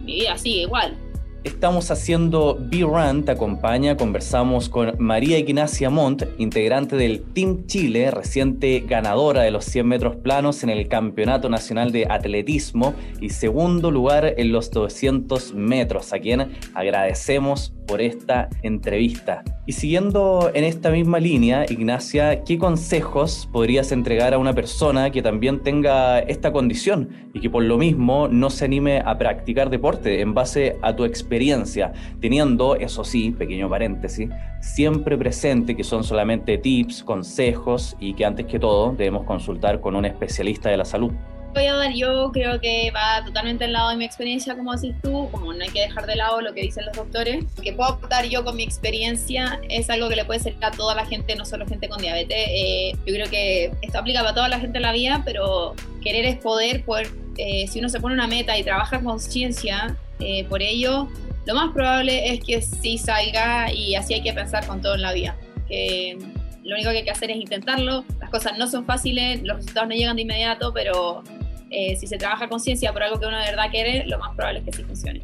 mi 0.00 0.14
vida 0.14 0.36
sigue 0.38 0.62
igual. 0.62 0.96
Estamos 1.44 1.90
haciendo 1.90 2.56
B-Run, 2.56 3.24
te 3.24 3.32
acompaña, 3.32 3.96
conversamos 3.96 4.68
con 4.68 4.94
María 4.98 5.38
Ignacia 5.38 5.90
Montt, 5.90 6.22
integrante 6.38 6.94
del 6.94 7.24
Team 7.32 7.66
Chile, 7.66 8.12
reciente 8.12 8.84
ganadora 8.86 9.42
de 9.42 9.50
los 9.50 9.64
100 9.64 9.88
metros 9.88 10.16
planos 10.16 10.62
en 10.62 10.70
el 10.70 10.86
Campeonato 10.86 11.48
Nacional 11.48 11.90
de 11.90 12.06
Atletismo 12.08 12.94
y 13.20 13.30
segundo 13.30 13.90
lugar 13.90 14.34
en 14.36 14.52
los 14.52 14.70
200 14.70 15.54
metros, 15.54 16.12
a 16.12 16.20
quien 16.20 16.52
agradecemos 16.74 17.74
por 17.92 18.00
esta 18.00 18.48
entrevista. 18.62 19.44
Y 19.66 19.72
siguiendo 19.72 20.50
en 20.54 20.64
esta 20.64 20.88
misma 20.88 21.20
línea, 21.20 21.66
Ignacia, 21.68 22.42
¿qué 22.42 22.56
consejos 22.56 23.46
podrías 23.52 23.92
entregar 23.92 24.32
a 24.32 24.38
una 24.38 24.54
persona 24.54 25.10
que 25.10 25.20
también 25.20 25.62
tenga 25.62 26.20
esta 26.20 26.52
condición 26.52 27.10
y 27.34 27.40
que 27.40 27.50
por 27.50 27.64
lo 27.64 27.76
mismo 27.76 28.28
no 28.28 28.48
se 28.48 28.64
anime 28.64 29.02
a 29.04 29.18
practicar 29.18 29.68
deporte 29.68 30.22
en 30.22 30.32
base 30.32 30.78
a 30.80 30.96
tu 30.96 31.04
experiencia, 31.04 31.92
teniendo, 32.18 32.76
eso 32.76 33.04
sí, 33.04 33.30
pequeño 33.30 33.68
paréntesis, 33.68 34.30
siempre 34.62 35.18
presente 35.18 35.76
que 35.76 35.84
son 35.84 36.02
solamente 36.02 36.56
tips, 36.56 37.02
consejos 37.04 37.94
y 38.00 38.14
que 38.14 38.24
antes 38.24 38.46
que 38.46 38.58
todo 38.58 38.92
debemos 38.92 39.24
consultar 39.24 39.82
con 39.82 39.96
un 39.96 40.06
especialista 40.06 40.70
de 40.70 40.78
la 40.78 40.86
salud? 40.86 41.12
Voy 41.52 41.66
a 41.66 41.74
dar 41.74 41.92
yo 41.92 42.30
creo 42.32 42.60
que 42.60 42.90
va 42.90 43.24
totalmente 43.24 43.64
al 43.64 43.72
lado 43.72 43.90
de 43.90 43.96
mi 43.96 44.04
experiencia, 44.04 44.56
como 44.56 44.74
decís 44.74 44.94
tú, 45.02 45.28
como 45.30 45.52
no 45.52 45.62
hay 45.62 45.70
que 45.70 45.80
dejar 45.80 46.06
de 46.06 46.16
lado 46.16 46.40
lo 46.40 46.52
que 46.54 46.62
dicen 46.62 46.86
los 46.86 46.96
doctores. 46.96 47.44
Lo 47.56 47.62
que 47.62 47.72
puedo 47.72 47.90
aportar 47.90 48.26
yo 48.26 48.44
con 48.44 48.56
mi 48.56 48.62
experiencia 48.62 49.60
es 49.68 49.90
algo 49.90 50.08
que 50.08 50.16
le 50.16 50.24
puede 50.24 50.40
servir 50.40 50.64
a 50.64 50.70
toda 50.70 50.94
la 50.94 51.06
gente, 51.06 51.36
no 51.36 51.44
solo 51.44 51.66
gente 51.66 51.88
con 51.88 52.00
diabetes. 52.00 52.46
Eh, 52.50 52.92
yo 53.06 53.14
creo 53.14 53.30
que 53.30 53.72
esto 53.82 53.98
aplica 53.98 54.20
para 54.20 54.34
toda 54.34 54.48
la 54.48 54.60
gente 54.60 54.78
en 54.78 54.82
la 54.82 54.92
vida, 54.92 55.22
pero 55.24 55.74
querer 56.02 56.24
es 56.24 56.36
poder, 56.36 56.84
poder 56.84 57.08
eh, 57.36 57.66
si 57.68 57.78
uno 57.78 57.88
se 57.88 58.00
pone 58.00 58.14
una 58.14 58.26
meta 58.26 58.58
y 58.58 58.62
trabaja 58.62 58.96
con 58.96 59.12
conciencia 59.12 59.96
eh, 60.20 60.44
por 60.44 60.62
ello, 60.62 61.08
lo 61.46 61.54
más 61.54 61.72
probable 61.72 62.32
es 62.32 62.40
que 62.44 62.62
sí 62.62 62.98
salga 62.98 63.72
y 63.72 63.94
así 63.94 64.14
hay 64.14 64.22
que 64.22 64.32
pensar 64.32 64.66
con 64.66 64.80
todo 64.80 64.94
en 64.94 65.02
la 65.02 65.12
vida. 65.12 65.36
Que 65.68 66.16
lo 66.64 66.76
único 66.76 66.90
que 66.90 66.98
hay 66.98 67.04
que 67.04 67.10
hacer 67.10 67.30
es 67.30 67.36
intentarlo. 67.36 68.04
Las 68.20 68.30
cosas 68.30 68.58
no 68.58 68.68
son 68.68 68.84
fáciles, 68.84 69.42
los 69.42 69.56
resultados 69.56 69.88
no 69.88 69.94
llegan 69.94 70.16
de 70.16 70.22
inmediato, 70.22 70.72
pero 70.72 71.24
eh, 71.72 71.96
si 71.96 72.06
se 72.06 72.18
trabaja 72.18 72.48
conciencia 72.48 72.92
por 72.92 73.02
algo 73.02 73.18
que 73.18 73.26
uno 73.26 73.38
de 73.38 73.46
verdad 73.46 73.70
quiere, 73.70 74.04
lo 74.06 74.18
más 74.18 74.36
probable 74.36 74.60
es 74.60 74.64
que 74.66 74.72
sí 74.72 74.84
funcione. 74.84 75.22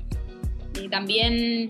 Y 0.80 0.88
también 0.88 1.68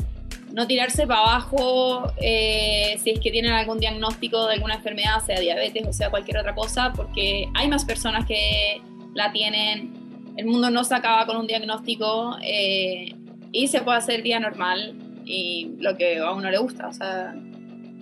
no 0.52 0.66
tirarse 0.66 1.06
para 1.06 1.20
abajo 1.20 2.12
eh, 2.20 2.96
si 3.02 3.10
es 3.10 3.20
que 3.20 3.30
tienen 3.30 3.52
algún 3.52 3.78
diagnóstico 3.78 4.46
de 4.46 4.54
alguna 4.54 4.76
enfermedad, 4.76 5.20
sea 5.24 5.38
diabetes 5.40 5.86
o 5.86 5.92
sea 5.92 6.10
cualquier 6.10 6.38
otra 6.38 6.54
cosa, 6.54 6.92
porque 6.94 7.48
hay 7.54 7.68
más 7.68 7.84
personas 7.84 8.24
que 8.26 8.80
la 9.14 9.32
tienen. 9.32 9.92
El 10.36 10.46
mundo 10.46 10.70
no 10.70 10.84
se 10.84 10.94
acaba 10.94 11.26
con 11.26 11.36
un 11.36 11.46
diagnóstico 11.46 12.36
eh, 12.42 13.14
y 13.50 13.68
se 13.68 13.80
puede 13.82 13.98
hacer 13.98 14.22
día 14.22 14.38
normal 14.38 14.94
y 15.24 15.72
lo 15.80 15.96
que 15.96 16.18
a 16.18 16.32
uno 16.32 16.50
le 16.50 16.58
gusta. 16.58 16.88
O 16.88 16.92
sea, 16.92 17.34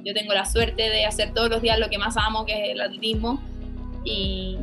yo 0.05 0.15
tengo 0.15 0.35
la 0.35 0.45
suerte 0.45 0.91
de 0.91 1.07
hacer 1.07 1.33
todos 1.33 1.49
los 1.49 1.63
días 1.63 1.79
lo 1.79 1.89
que 1.89 1.99
más 1.99 2.17
amo, 2.17 2.45
que 2.45 2.53
es 2.53 2.69
el 2.71 2.81
atletismo. 2.81 3.41
Y 4.05 4.57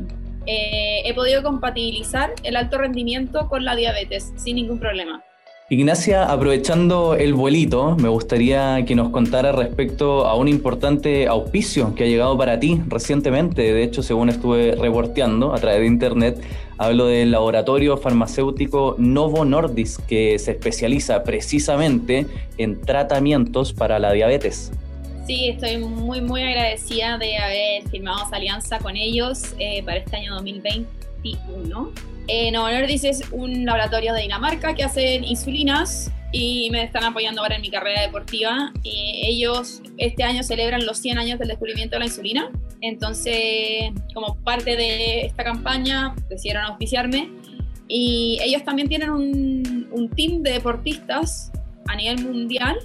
eh, 0.46 1.02
he 1.04 1.14
podido 1.14 1.42
compatibilizar 1.42 2.32
el 2.42 2.56
alto 2.56 2.78
rendimiento 2.78 3.48
con 3.48 3.64
la 3.64 3.76
diabetes 3.76 4.32
sin 4.36 4.56
ningún 4.56 4.78
problema. 4.78 5.22
Ignacia, 5.70 6.24
aprovechando 6.30 7.14
el 7.14 7.32
vuelito, 7.32 7.96
me 7.96 8.10
gustaría 8.10 8.84
que 8.84 8.94
nos 8.94 9.08
contara 9.08 9.50
respecto 9.50 10.26
a 10.26 10.36
un 10.36 10.46
importante 10.46 11.26
auspicio 11.26 11.94
que 11.94 12.04
ha 12.04 12.06
llegado 12.06 12.36
para 12.36 12.60
ti 12.60 12.82
recientemente. 12.86 13.62
De 13.72 13.82
hecho, 13.82 14.02
según 14.02 14.28
estuve 14.28 14.74
reporteando 14.74 15.54
a 15.54 15.58
través 15.58 15.80
de 15.80 15.86
internet, 15.86 16.38
hablo 16.76 17.06
del 17.06 17.30
laboratorio 17.30 17.96
farmacéutico 17.96 18.96
Novo 18.98 19.46
Nordisk, 19.46 20.04
que 20.04 20.38
se 20.38 20.50
especializa 20.50 21.24
precisamente 21.24 22.26
en 22.58 22.82
tratamientos 22.82 23.72
para 23.72 23.98
la 23.98 24.12
diabetes. 24.12 24.70
Sí, 25.26 25.48
estoy 25.48 25.78
muy, 25.78 26.20
muy 26.20 26.42
agradecida 26.42 27.16
de 27.16 27.38
haber 27.38 27.88
firmado 27.88 28.26
esa 28.26 28.36
alianza 28.36 28.78
con 28.78 28.94
ellos 28.94 29.54
eh, 29.58 29.82
para 29.82 29.96
este 29.96 30.16
año 30.16 30.34
2021. 30.34 31.92
Eh, 32.28 32.50
Novo 32.50 32.70
Nordisk 32.70 33.04
es 33.06 33.22
un 33.32 33.64
laboratorio 33.64 34.12
de 34.12 34.20
Dinamarca 34.20 34.74
que 34.74 34.84
hacen 34.84 35.24
insulinas 35.24 36.12
y 36.30 36.68
me 36.70 36.82
están 36.82 37.04
apoyando 37.04 37.40
ahora 37.40 37.56
en 37.56 37.62
mi 37.62 37.70
carrera 37.70 38.02
deportiva. 38.02 38.70
Y 38.82 39.22
ellos 39.24 39.80
este 39.96 40.24
año 40.24 40.42
celebran 40.42 40.84
los 40.84 40.98
100 40.98 41.16
años 41.16 41.38
del 41.38 41.48
descubrimiento 41.48 41.96
de 41.96 42.00
la 42.00 42.06
insulina. 42.06 42.50
Entonces, 42.82 43.92
como 44.12 44.36
parte 44.44 44.76
de 44.76 45.22
esta 45.22 45.42
campaña, 45.42 46.14
decidieron 46.28 46.64
auspiciarme. 46.64 47.30
Y 47.88 48.38
ellos 48.42 48.62
también 48.62 48.88
tienen 48.88 49.08
un, 49.08 49.88
un 49.90 50.10
team 50.10 50.42
de 50.42 50.52
deportistas 50.52 51.50
a 51.86 51.96
nivel 51.96 52.22
mundial 52.26 52.76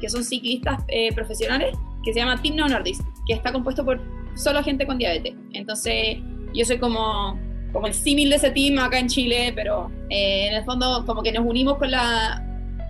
que 0.00 0.08
son 0.08 0.24
ciclistas 0.24 0.82
eh, 0.88 1.12
profesionales, 1.14 1.76
que 2.06 2.12
se 2.12 2.20
llama 2.20 2.40
Team 2.40 2.54
No 2.54 2.68
Nordisk, 2.68 3.04
que 3.26 3.34
está 3.34 3.52
compuesto 3.52 3.84
por 3.84 4.00
solo 4.36 4.62
gente 4.62 4.86
con 4.86 4.96
diabetes. 4.96 5.34
Entonces, 5.52 6.18
yo 6.54 6.64
soy 6.64 6.78
como, 6.78 7.38
como 7.72 7.88
el 7.88 7.94
símil 7.94 8.30
de 8.30 8.36
ese 8.36 8.50
team 8.50 8.78
acá 8.78 8.98
en 9.00 9.08
Chile, 9.08 9.52
pero 9.54 9.90
eh, 10.08 10.46
en 10.46 10.54
el 10.54 10.64
fondo 10.64 11.04
como 11.04 11.22
que 11.22 11.32
nos 11.32 11.44
unimos 11.44 11.78
con 11.78 11.90
la, 11.90 12.42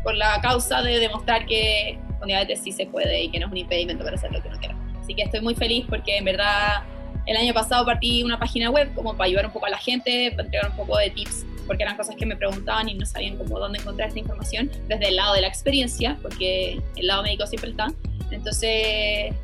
con 0.05 0.19
la 0.19 0.39
causa 0.43 0.83
de 0.83 0.99
demostrar 0.99 1.47
que 1.47 1.99
con 2.19 2.29
diabetes 2.29 2.61
sí 2.63 2.73
se 2.73 2.85
puede 2.87 3.25
y 3.25 3.31
que 3.31 3.41
no 3.41 3.47
es 3.47 3.53
un 3.53 3.59
impedimento 3.59 4.05
para 4.05 4.17
hacer 4.17 4.31
lo 4.31 4.43
que 4.43 4.49
uno 4.49 4.59
quiera. 4.59 4.77
Así 5.01 5.15
que 5.15 5.23
estoy 5.23 5.41
muy 5.41 5.55
feliz 5.55 5.87
porque 5.89 6.19
en 6.19 6.27
verdad 6.27 6.83
el 7.25 7.37
año 7.39 7.55
pasado 7.55 7.87
partí 7.87 8.23
una 8.23 8.39
página 8.39 8.71
web 8.71 8.95
como 8.95 9.17
para 9.17 9.29
ayudar 9.29 9.47
un 9.47 9.53
poco 9.53 9.65
a 9.67 9.71
la 9.71 9.79
gente, 9.79 10.31
para 10.33 10.45
entregar 10.45 10.71
un 10.71 10.77
poco 10.77 10.99
de 10.99 11.11
tips 11.11 11.47
porque 11.67 11.83
eran 11.83 11.97
cosas 11.97 12.15
que 12.17 12.25
me 12.25 12.37
preguntaban 12.37 12.89
y 12.89 12.95
no 12.95 13.05
sabían 13.05 13.37
cómo 13.37 13.59
dónde 13.59 13.81
encontrar 13.81 14.09
esta 14.09 14.21
información 14.21 14.71
desde 14.89 15.09
el 15.09 15.17
lado 15.17 15.35
de 15.35 15.41
la 15.41 15.49
experiencia, 15.49 16.17
porque 16.23 16.81
el 16.95 17.07
lado 17.07 17.23
médico 17.25 17.47
siempre 17.47 17.71
está. 17.71 17.89
Entonces 18.31 19.35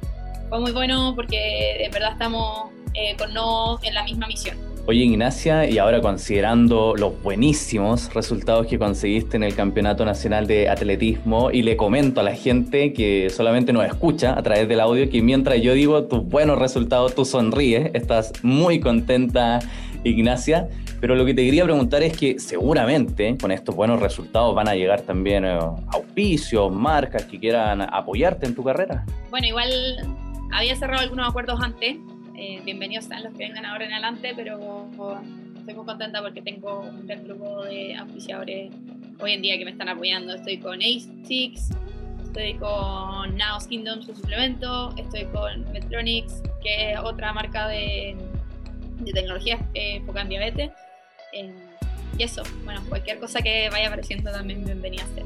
fue 0.49 0.61
muy 0.61 0.73
bueno 0.73 1.15
porque 1.15 1.85
en 1.85 1.91
verdad 1.91 2.12
estamos 2.12 2.71
eh, 2.95 3.17
con 3.17 3.33
no 3.33 3.79
en 3.83 3.95
la 3.95 4.05
misma 4.05 4.27
misión. 4.27 4.57
Oye 4.85 5.05
Ignacia, 5.05 5.71
y 5.71 5.79
ahora 5.79 6.01
considerando 6.01 6.97
los 6.97 7.23
buenísimos 7.23 8.12
resultados 8.12 8.67
que 8.67 8.81
conseguiste 8.81 9.37
en 9.37 9.45
el 9.45 9.55
Campeonato 9.55 10.05
Nacional 10.05 10.49
de 10.49 10.69
Atletismo, 10.69 11.53
y 11.53 11.62
le 11.62 11.77
comento 11.77 12.21
a 12.21 12.25
la 12.25 12.35
gente 12.35 12.93
que 12.93 13.30
solamente 13.30 13.73
nos 13.73 13.87
escucha 13.87 14.37
a 14.37 14.43
través 14.43 14.67
del 14.69 14.80
audio 14.80 15.09
que 15.09 15.23
mientras 15.23 15.63
yo 15.63 15.75
digo 15.75 16.02
tus 16.04 16.25
buenos 16.25 16.59
resultados, 16.59 17.15
tú 17.15 17.25
sonríes, 17.25 17.93
estás 17.95 18.33
muy 18.43 18.80
contenta 18.80 19.61
Ignacia, 20.04 20.69
pero 21.00 21.15
lo 21.15 21.25
que 21.25 21.34
te 21.34 21.45
quería 21.45 21.65
preguntar 21.65 22.02
es 22.02 22.17
que 22.17 22.38
seguramente 22.38 23.36
con 23.41 23.50
estos 23.52 23.75
buenos 23.75 24.00
resultados 24.00 24.54
van 24.54 24.69
a 24.69 24.75
llegar 24.75 25.02
también 25.02 25.45
eh, 25.45 25.58
auspicios, 25.88 26.73
marcas 26.73 27.25
que 27.26 27.38
quieran 27.38 27.82
apoyarte 27.82 28.47
en 28.47 28.54
tu 28.54 28.65
carrera. 28.65 29.04
Bueno, 29.30 29.47
igual 29.47 29.71
había 30.52 30.76
cerrado 30.76 31.02
algunos 31.02 31.28
acuerdos 31.28 31.60
antes, 31.62 31.97
eh, 32.36 32.60
bienvenidos 32.65 33.04
sean 33.04 33.23
los 33.23 33.32
que 33.34 33.45
vengan 33.45 33.65
ahora 33.65 33.84
en 33.84 33.93
adelante, 33.93 34.32
pero 34.34 34.88
estoy 35.56 35.75
muy 35.75 35.84
contenta 35.84 36.21
porque 36.21 36.43
tengo 36.43 36.80
un 36.80 37.06
gran 37.06 37.25
grupo 37.25 37.62
de 37.65 37.95
auspiciadores 37.95 38.73
hoy 39.21 39.32
en 39.32 39.43
día 39.43 39.56
que 39.58 39.65
me 39.65 39.71
están 39.71 39.88
apoyando. 39.88 40.34
Estoy 40.34 40.58
con 40.58 40.80
ASICS, 40.80 41.71
estoy 42.25 42.54
con 42.54 43.36
Now 43.36 43.58
Kingdom, 43.69 44.02
su 44.02 44.15
suplemento, 44.15 44.93
estoy 44.97 45.26
con 45.26 45.71
Metronics, 45.73 46.43
que 46.62 46.93
es 46.93 46.99
otra 46.99 47.32
marca 47.32 47.69
de 47.69 48.17
de 49.04 49.12
tecnología 49.12 49.58
eh, 49.75 49.97
enfocada 49.97 50.23
en 50.23 50.28
diabetes. 50.28 50.71
Y 52.19 52.23
eso, 52.23 52.43
bueno, 52.65 52.81
cualquier 52.89 53.19
cosa 53.19 53.41
que 53.41 53.69
vaya 53.71 53.89
apareciendo 53.89 54.31
también 54.31 54.65
bienvenida 54.65 55.05
a 55.05 55.15
ser. 55.15 55.25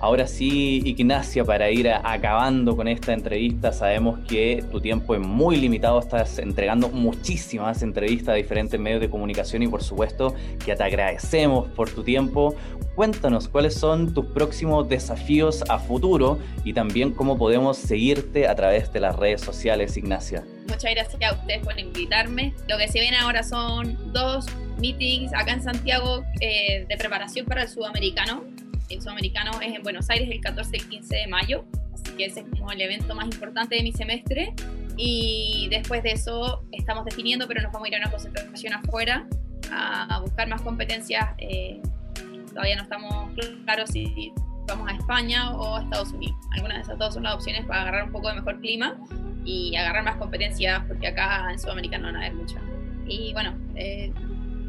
Ahora 0.00 0.28
sí, 0.28 0.80
Ignacia, 0.84 1.44
para 1.44 1.70
ir 1.72 1.88
acabando 1.88 2.76
con 2.76 2.86
esta 2.86 3.12
entrevista, 3.12 3.72
sabemos 3.72 4.20
que 4.28 4.64
tu 4.70 4.80
tiempo 4.80 5.16
es 5.16 5.20
muy 5.20 5.56
limitado, 5.56 5.98
estás 5.98 6.38
entregando 6.38 6.88
muchísimas 6.88 7.82
entrevistas 7.82 8.28
a 8.28 8.34
diferentes 8.34 8.78
medios 8.78 9.00
de 9.00 9.10
comunicación 9.10 9.64
y 9.64 9.66
por 9.66 9.82
supuesto 9.82 10.36
que 10.64 10.76
te 10.76 10.82
agradecemos 10.84 11.68
por 11.70 11.90
tu 11.90 12.04
tiempo. 12.04 12.54
Cuéntanos 12.94 13.48
cuáles 13.48 13.74
son 13.74 14.14
tus 14.14 14.26
próximos 14.26 14.88
desafíos 14.88 15.64
a 15.68 15.80
futuro 15.80 16.38
y 16.62 16.74
también 16.74 17.10
cómo 17.10 17.36
podemos 17.36 17.76
seguirte 17.76 18.46
a 18.46 18.54
través 18.54 18.92
de 18.92 19.00
las 19.00 19.16
redes 19.16 19.40
sociales, 19.40 19.96
Ignacia. 19.96 20.44
Muchas 20.68 20.92
gracias 20.94 21.22
a 21.22 21.34
ustedes 21.34 21.64
por 21.64 21.76
invitarme. 21.76 22.54
Lo 22.68 22.78
que 22.78 22.86
se 22.86 23.00
viene 23.00 23.16
ahora 23.16 23.42
son 23.42 23.98
dos 24.12 24.46
meetings 24.78 25.32
acá 25.34 25.52
en 25.52 25.62
Santiago 25.62 26.24
eh, 26.40 26.86
de 26.88 26.96
preparación 26.96 27.46
para 27.46 27.62
el 27.62 27.68
sudamericano 27.68 28.44
el 28.88 29.02
sudamericano 29.02 29.60
es 29.60 29.74
en 29.74 29.82
Buenos 29.82 30.08
Aires 30.08 30.28
el 30.30 30.40
14 30.40 30.76
y 30.76 30.80
15 30.80 31.16
de 31.16 31.26
mayo, 31.26 31.64
así 31.92 32.10
que 32.16 32.26
ese 32.26 32.40
es 32.40 32.46
como 32.58 32.72
el 32.72 32.80
evento 32.80 33.14
más 33.14 33.26
importante 33.26 33.76
de 33.76 33.82
mi 33.82 33.92
semestre. 33.92 34.54
Y 34.96 35.68
después 35.70 36.02
de 36.02 36.12
eso 36.12 36.64
estamos 36.72 37.04
definiendo, 37.04 37.46
pero 37.46 37.62
nos 37.62 37.72
vamos 37.72 37.86
a 37.86 37.88
ir 37.88 37.96
a 37.96 37.98
una 37.98 38.10
concentración 38.10 38.72
afuera 38.74 39.26
a 39.70 40.20
buscar 40.20 40.48
más 40.48 40.62
competencias. 40.62 41.28
Eh, 41.38 41.80
todavía 42.48 42.76
no 42.76 42.82
estamos 42.82 43.30
claros 43.64 43.90
si 43.90 44.32
vamos 44.66 44.90
a 44.90 44.94
España 44.96 45.52
o 45.52 45.76
a 45.76 45.82
Estados 45.82 46.12
Unidos. 46.12 46.36
Algunas 46.52 46.78
de 46.78 46.82
esas 46.84 46.98
dos 46.98 47.14
son 47.14 47.24
las 47.24 47.34
opciones 47.34 47.66
para 47.66 47.82
agarrar 47.82 48.04
un 48.04 48.12
poco 48.12 48.28
de 48.28 48.34
mejor 48.34 48.58
clima 48.60 48.98
y 49.44 49.76
agarrar 49.76 50.02
más 50.04 50.16
competencias, 50.16 50.82
porque 50.88 51.08
acá 51.08 51.48
en 51.52 51.58
Sudamericano 51.58 52.06
no 52.06 52.12
van 52.14 52.22
a 52.22 52.26
haber 52.26 52.38
muchas. 52.38 52.62
Y 53.06 53.32
bueno, 53.34 53.54
eh, 53.76 54.12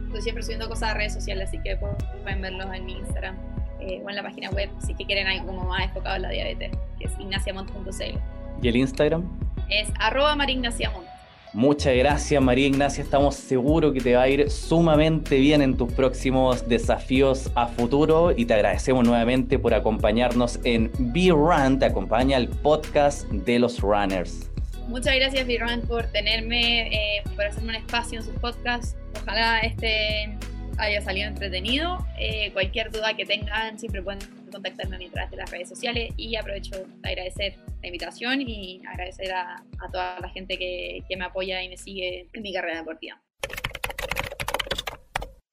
estoy 0.10 0.22
siempre 0.22 0.43
subiendo 0.43 0.67
cosas 0.67 0.89
a 0.89 0.93
redes 0.95 1.13
sociales, 1.13 1.50
así 1.50 1.60
que 1.60 1.78
pueden 1.78 2.41
verlos 2.41 2.67
en 2.74 2.86
mi 2.86 2.93
Instagram 2.93 3.36
eh, 3.80 4.02
o 4.04 4.10
en 4.10 4.15
la 4.15 4.24
página 4.24 4.50
web 4.50 4.69
si 4.86 4.93
que 4.93 5.06
quieren 5.06 5.28
algo 5.28 5.48
como 5.48 5.65
más 5.65 5.84
enfocado 5.84 6.15
en 6.15 6.24
la 6.24 6.30
diabetes, 6.30 6.72
que 6.98 7.06
es 7.06 7.12
ignaciamont.cl. 7.19 8.17
¿Y 8.62 8.67
el 8.67 8.76
Instagram? 8.76 9.24
Es 9.69 9.89
arroba 10.00 10.36
marignaciamont. 10.36 11.08
Muchas 11.52 11.95
gracias 11.95 12.43
María 12.43 12.67
Ignacia, 12.67 13.04
estamos 13.04 13.34
seguros 13.34 13.91
que 13.93 14.02
te 14.02 14.15
va 14.15 14.22
a 14.22 14.30
ir 14.30 14.52
sumamente 14.52 15.39
bien 15.39 15.63
en 15.63 15.78
tus 15.78 15.91
próximos 15.91 16.67
desafíos 16.69 17.50
a 17.56 17.65
futuro 17.65 18.32
y 18.36 18.45
te 18.45 18.54
agradecemos 18.54 19.04
nuevamente 19.08 19.58
por 19.58 19.74
acompañarnos 19.74 20.60
en 20.63 20.91
B-Run, 21.00 21.80
te 21.80 21.86
acompaña 21.86 22.38
el 22.38 22.50
podcast 22.50 23.28
de 23.30 23.58
los 23.58 23.80
runners. 23.80 24.52
Muchas 24.89 25.15
gracias 25.17 25.45
B-Run 25.45 25.82
por 25.82 26.08
tenerme, 26.08 26.88
eh, 26.88 27.23
por 27.36 27.45
hacerme 27.45 27.69
un 27.69 27.75
espacio 27.75 28.17
en 28.17 28.25
sus 28.25 28.34
podcasts. 28.39 28.95
Ojalá 29.21 29.60
este 29.60 30.36
haya 30.80 30.99
salido 31.04 31.28
entretenido. 31.28 32.04
Eh, 32.17 32.52
cualquier 32.54 32.89
duda 32.89 33.15
que 33.15 33.23
tengan, 33.23 33.78
siempre 33.78 34.02
pueden 34.02 34.19
contactarme 34.52 34.95
a 34.95 35.12
través 35.12 35.30
de 35.30 35.38
las 35.38 35.52
redes 35.52 35.69
sociales 35.69 36.12
y 36.17 36.36
aprovecho 36.36 36.75
de 36.75 36.86
agradecer 37.08 37.58
la 37.82 37.88
invitación 37.88 38.41
y 38.41 38.82
agradecer 38.88 39.32
a, 39.32 39.58
a 39.58 39.91
toda 39.91 40.19
la 40.21 40.30
gente 40.30 40.58
que, 40.58 41.04
que 41.08 41.15
me 41.15 41.25
apoya 41.25 41.62
y 41.62 41.69
me 41.69 41.78
sigue 41.78 42.28
en 42.34 42.41
mi 42.41 42.52
carrera 42.52 42.80
deportiva. 42.80 43.21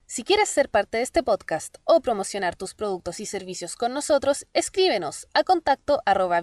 Si 0.07 0.23
quieres 0.25 0.49
ser 0.49 0.71
parte 0.71 0.97
de 0.97 1.03
este 1.03 1.23
podcast 1.23 1.77
o 1.85 2.01
promocionar 2.01 2.57
tus 2.57 2.75
productos 2.75 3.21
y 3.21 3.27
servicios 3.27 3.77
con 3.77 3.93
nosotros, 3.93 4.47
escríbenos 4.55 5.29
a 5.35 5.45
contacto 5.45 6.01
arroba 6.07 6.41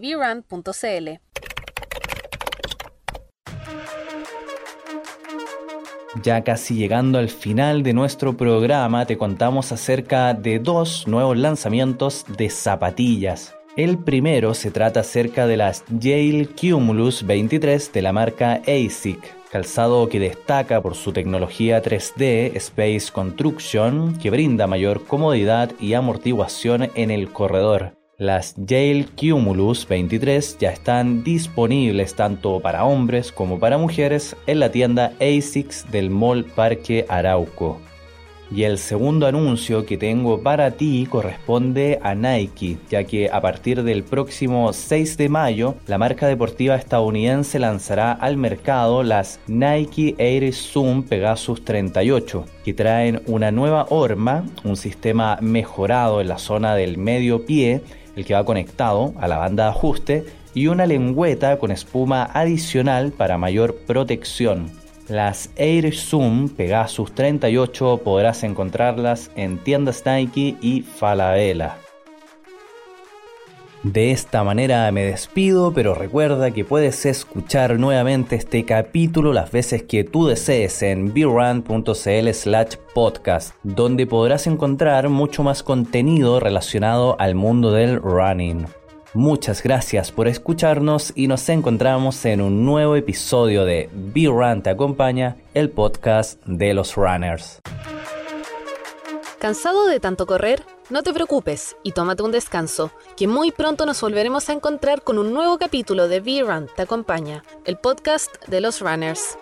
Ya 6.22 6.44
casi 6.44 6.76
llegando 6.76 7.18
al 7.18 7.30
final 7.30 7.82
de 7.82 7.94
nuestro 7.94 8.38
programa, 8.38 9.06
te 9.06 9.18
contamos 9.18 9.72
acerca 9.72 10.34
de 10.34 10.60
dos 10.60 11.08
nuevos 11.08 11.38
lanzamientos 11.38 12.26
de 12.38 12.50
zapatillas. 12.50 13.56
El 13.76 13.98
primero 13.98 14.54
se 14.54 14.70
trata 14.70 15.00
acerca 15.00 15.48
de 15.48 15.58
las 15.58 15.84
Yale 15.90 16.48
Cumulus 16.48 17.26
23 17.26 17.92
de 17.92 18.02
la 18.04 18.14
marca 18.14 18.62
ASIC 18.68 19.44
calzado 19.54 20.10
que 20.10 20.20
destaca 20.20 20.82
por 20.82 20.96
su 20.96 21.14
tecnología 21.14 21.84
3D 21.84 22.56
Space 22.56 23.12
Construction 23.14 24.18
que 24.18 24.32
brinda 24.32 24.66
mayor 24.66 25.06
comodidad 25.06 25.72
y 25.80 25.94
amortiguación 25.94 26.90
en 26.96 27.12
el 27.12 27.32
corredor. 27.32 28.03
Las 28.20 28.54
Yale 28.58 29.08
Cumulus 29.20 29.88
23 29.88 30.60
ya 30.60 30.70
están 30.70 31.24
disponibles 31.24 32.14
tanto 32.14 32.60
para 32.60 32.86
hombres 32.86 33.32
como 33.32 33.60
para 33.60 33.80
mujeres 33.80 34.36
en 34.46 34.60
la 34.60 34.70
tienda 34.70 35.14
ASICS 35.20 35.90
del 35.90 36.12
Mall 36.12 36.46
Parque 36.46 37.08
Arauco. 37.10 37.80
Y 38.52 38.66
el 38.66 38.78
segundo 38.78 39.26
anuncio 39.26 39.84
que 39.88 39.98
tengo 39.98 40.44
para 40.44 40.70
ti 40.70 41.08
corresponde 41.10 42.00
a 42.04 42.14
Nike, 42.14 42.78
ya 42.88 43.04
que 43.04 43.32
a 43.32 43.42
partir 43.42 43.82
del 43.82 44.04
próximo 44.04 44.72
6 44.74 45.18
de 45.18 45.30
mayo, 45.30 45.76
la 45.88 45.98
marca 45.98 46.28
deportiva 46.28 46.76
estadounidense 46.76 47.58
lanzará 47.58 48.12
al 48.12 48.38
mercado 48.38 49.02
las 49.02 49.40
Nike 49.48 50.14
Air 50.20 50.54
Zoom 50.54 51.02
Pegasus 51.02 51.66
38, 51.66 52.46
que 52.64 52.76
traen 52.76 53.24
una 53.26 53.50
nueva 53.50 53.88
horma, 53.90 54.46
un 54.64 54.76
sistema 54.76 55.40
mejorado 55.42 56.22
en 56.22 56.28
la 56.28 56.38
zona 56.38 56.76
del 56.76 57.00
medio 57.00 57.48
pie, 57.48 57.82
el 58.16 58.26
que 58.26 58.34
va 58.34 58.46
conectado 58.46 59.14
a 59.20 59.28
la 59.28 59.38
banda 59.38 59.66
de 59.66 59.70
ajuste, 59.70 60.26
y 60.54 60.68
una 60.68 60.86
lengüeta 60.86 61.58
con 61.58 61.72
espuma 61.72 62.30
adicional 62.34 63.12
para 63.12 63.38
mayor 63.38 63.76
protección. 63.88 64.72
Las 65.10 65.50
Air 65.56 65.94
Zoom 65.94 66.50
Pegasus 66.50 67.14
38 67.14 68.02
podrás 68.04 68.44
encontrarlas 68.44 69.32
en 69.36 69.58
tiendas 69.58 70.04
Nike 70.06 70.56
y 70.62 70.82
Falabella. 70.82 71.83
De 73.84 74.12
esta 74.12 74.46
manera 74.46 74.90
me 74.94 75.04
despido, 75.04 75.74
pero 75.74 75.94
recuerda 75.94 76.52
que 76.52 76.64
puedes 76.64 77.06
escuchar 77.06 77.78
nuevamente 77.78 78.38
este 78.38 78.64
capítulo 78.64 79.34
las 79.34 79.52
veces 79.52 79.84
que 79.84 80.06
tú 80.06 80.26
desees 80.26 80.82
en 80.84 81.14
brand.cl 81.14 82.30
slash 82.32 82.76
podcast, 82.94 83.54
donde 83.64 84.08
podrás 84.08 84.48
encontrar 84.48 85.10
mucho 85.10 85.44
más 85.44 85.64
contenido 85.64 86.40
relacionado 86.40 87.20
al 87.20 87.36
mundo 87.36 87.74
del 87.74 88.02
running. 88.02 88.68
Muchas 89.14 89.62
gracias 89.62 90.14
por 90.14 90.30
escucharnos 90.30 91.12
y 91.14 91.28
nos 91.28 91.48
encontramos 91.50 92.24
en 92.24 92.40
un 92.40 92.66
nuevo 92.66 92.96
episodio 92.96 93.66
de 93.66 93.90
Be 93.94 94.28
Run 94.28 94.64
Te 94.64 94.70
Acompaña, 94.70 95.36
el 95.54 95.70
podcast 95.70 96.42
de 96.46 96.74
los 96.74 96.96
runners. 96.96 97.62
¿Cansado 99.40 99.88
de 99.88 100.00
tanto 100.00 100.26
correr? 100.26 100.64
No 100.90 101.02
te 101.02 101.14
preocupes 101.14 101.78
y 101.82 101.94
tómate 101.94 102.24
un 102.24 102.34
descanso, 102.34 102.92
que 103.16 103.26
muy 103.26 103.54
pronto 103.54 103.86
nos 103.86 104.02
volveremos 104.02 104.50
a 104.50 104.54
encontrar 104.54 105.02
con 105.02 105.18
un 105.18 105.34
nuevo 105.34 105.58
capítulo 105.58 106.10
de 106.10 106.20
Be 106.20 106.42
Run 106.42 106.68
Te 106.76 106.82
Acompaña, 106.82 107.42
el 107.64 107.78
podcast 107.78 108.30
de 108.48 108.60
los 108.60 108.82
runners. 108.82 109.38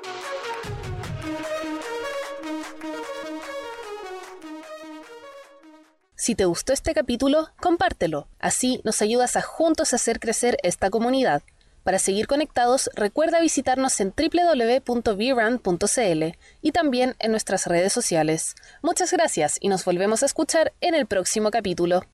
Si 6.13 6.35
te 6.35 6.45
gustó 6.45 6.73
este 6.73 6.93
capítulo, 6.93 7.49
compártelo. 7.59 8.27
Así 8.37 8.79
nos 8.83 9.01
ayudas 9.01 9.35
a 9.35 9.41
juntos 9.41 9.95
hacer 9.95 10.19
crecer 10.19 10.57
esta 10.61 10.91
comunidad. 10.91 11.41
Para 11.83 11.99
seguir 11.99 12.27
conectados, 12.27 12.89
recuerda 12.93 13.41
visitarnos 13.41 13.99
en 13.99 14.13
www.vrun.cl 14.15 15.17
y 16.61 16.71
también 16.71 17.15
en 17.19 17.31
nuestras 17.31 17.65
redes 17.65 17.91
sociales. 17.91 18.55
Muchas 18.83 19.11
gracias 19.11 19.57
y 19.59 19.67
nos 19.67 19.83
volvemos 19.83 20.21
a 20.21 20.27
escuchar 20.27 20.73
en 20.81 20.93
el 20.93 21.07
próximo 21.07 21.49
capítulo. 21.49 22.03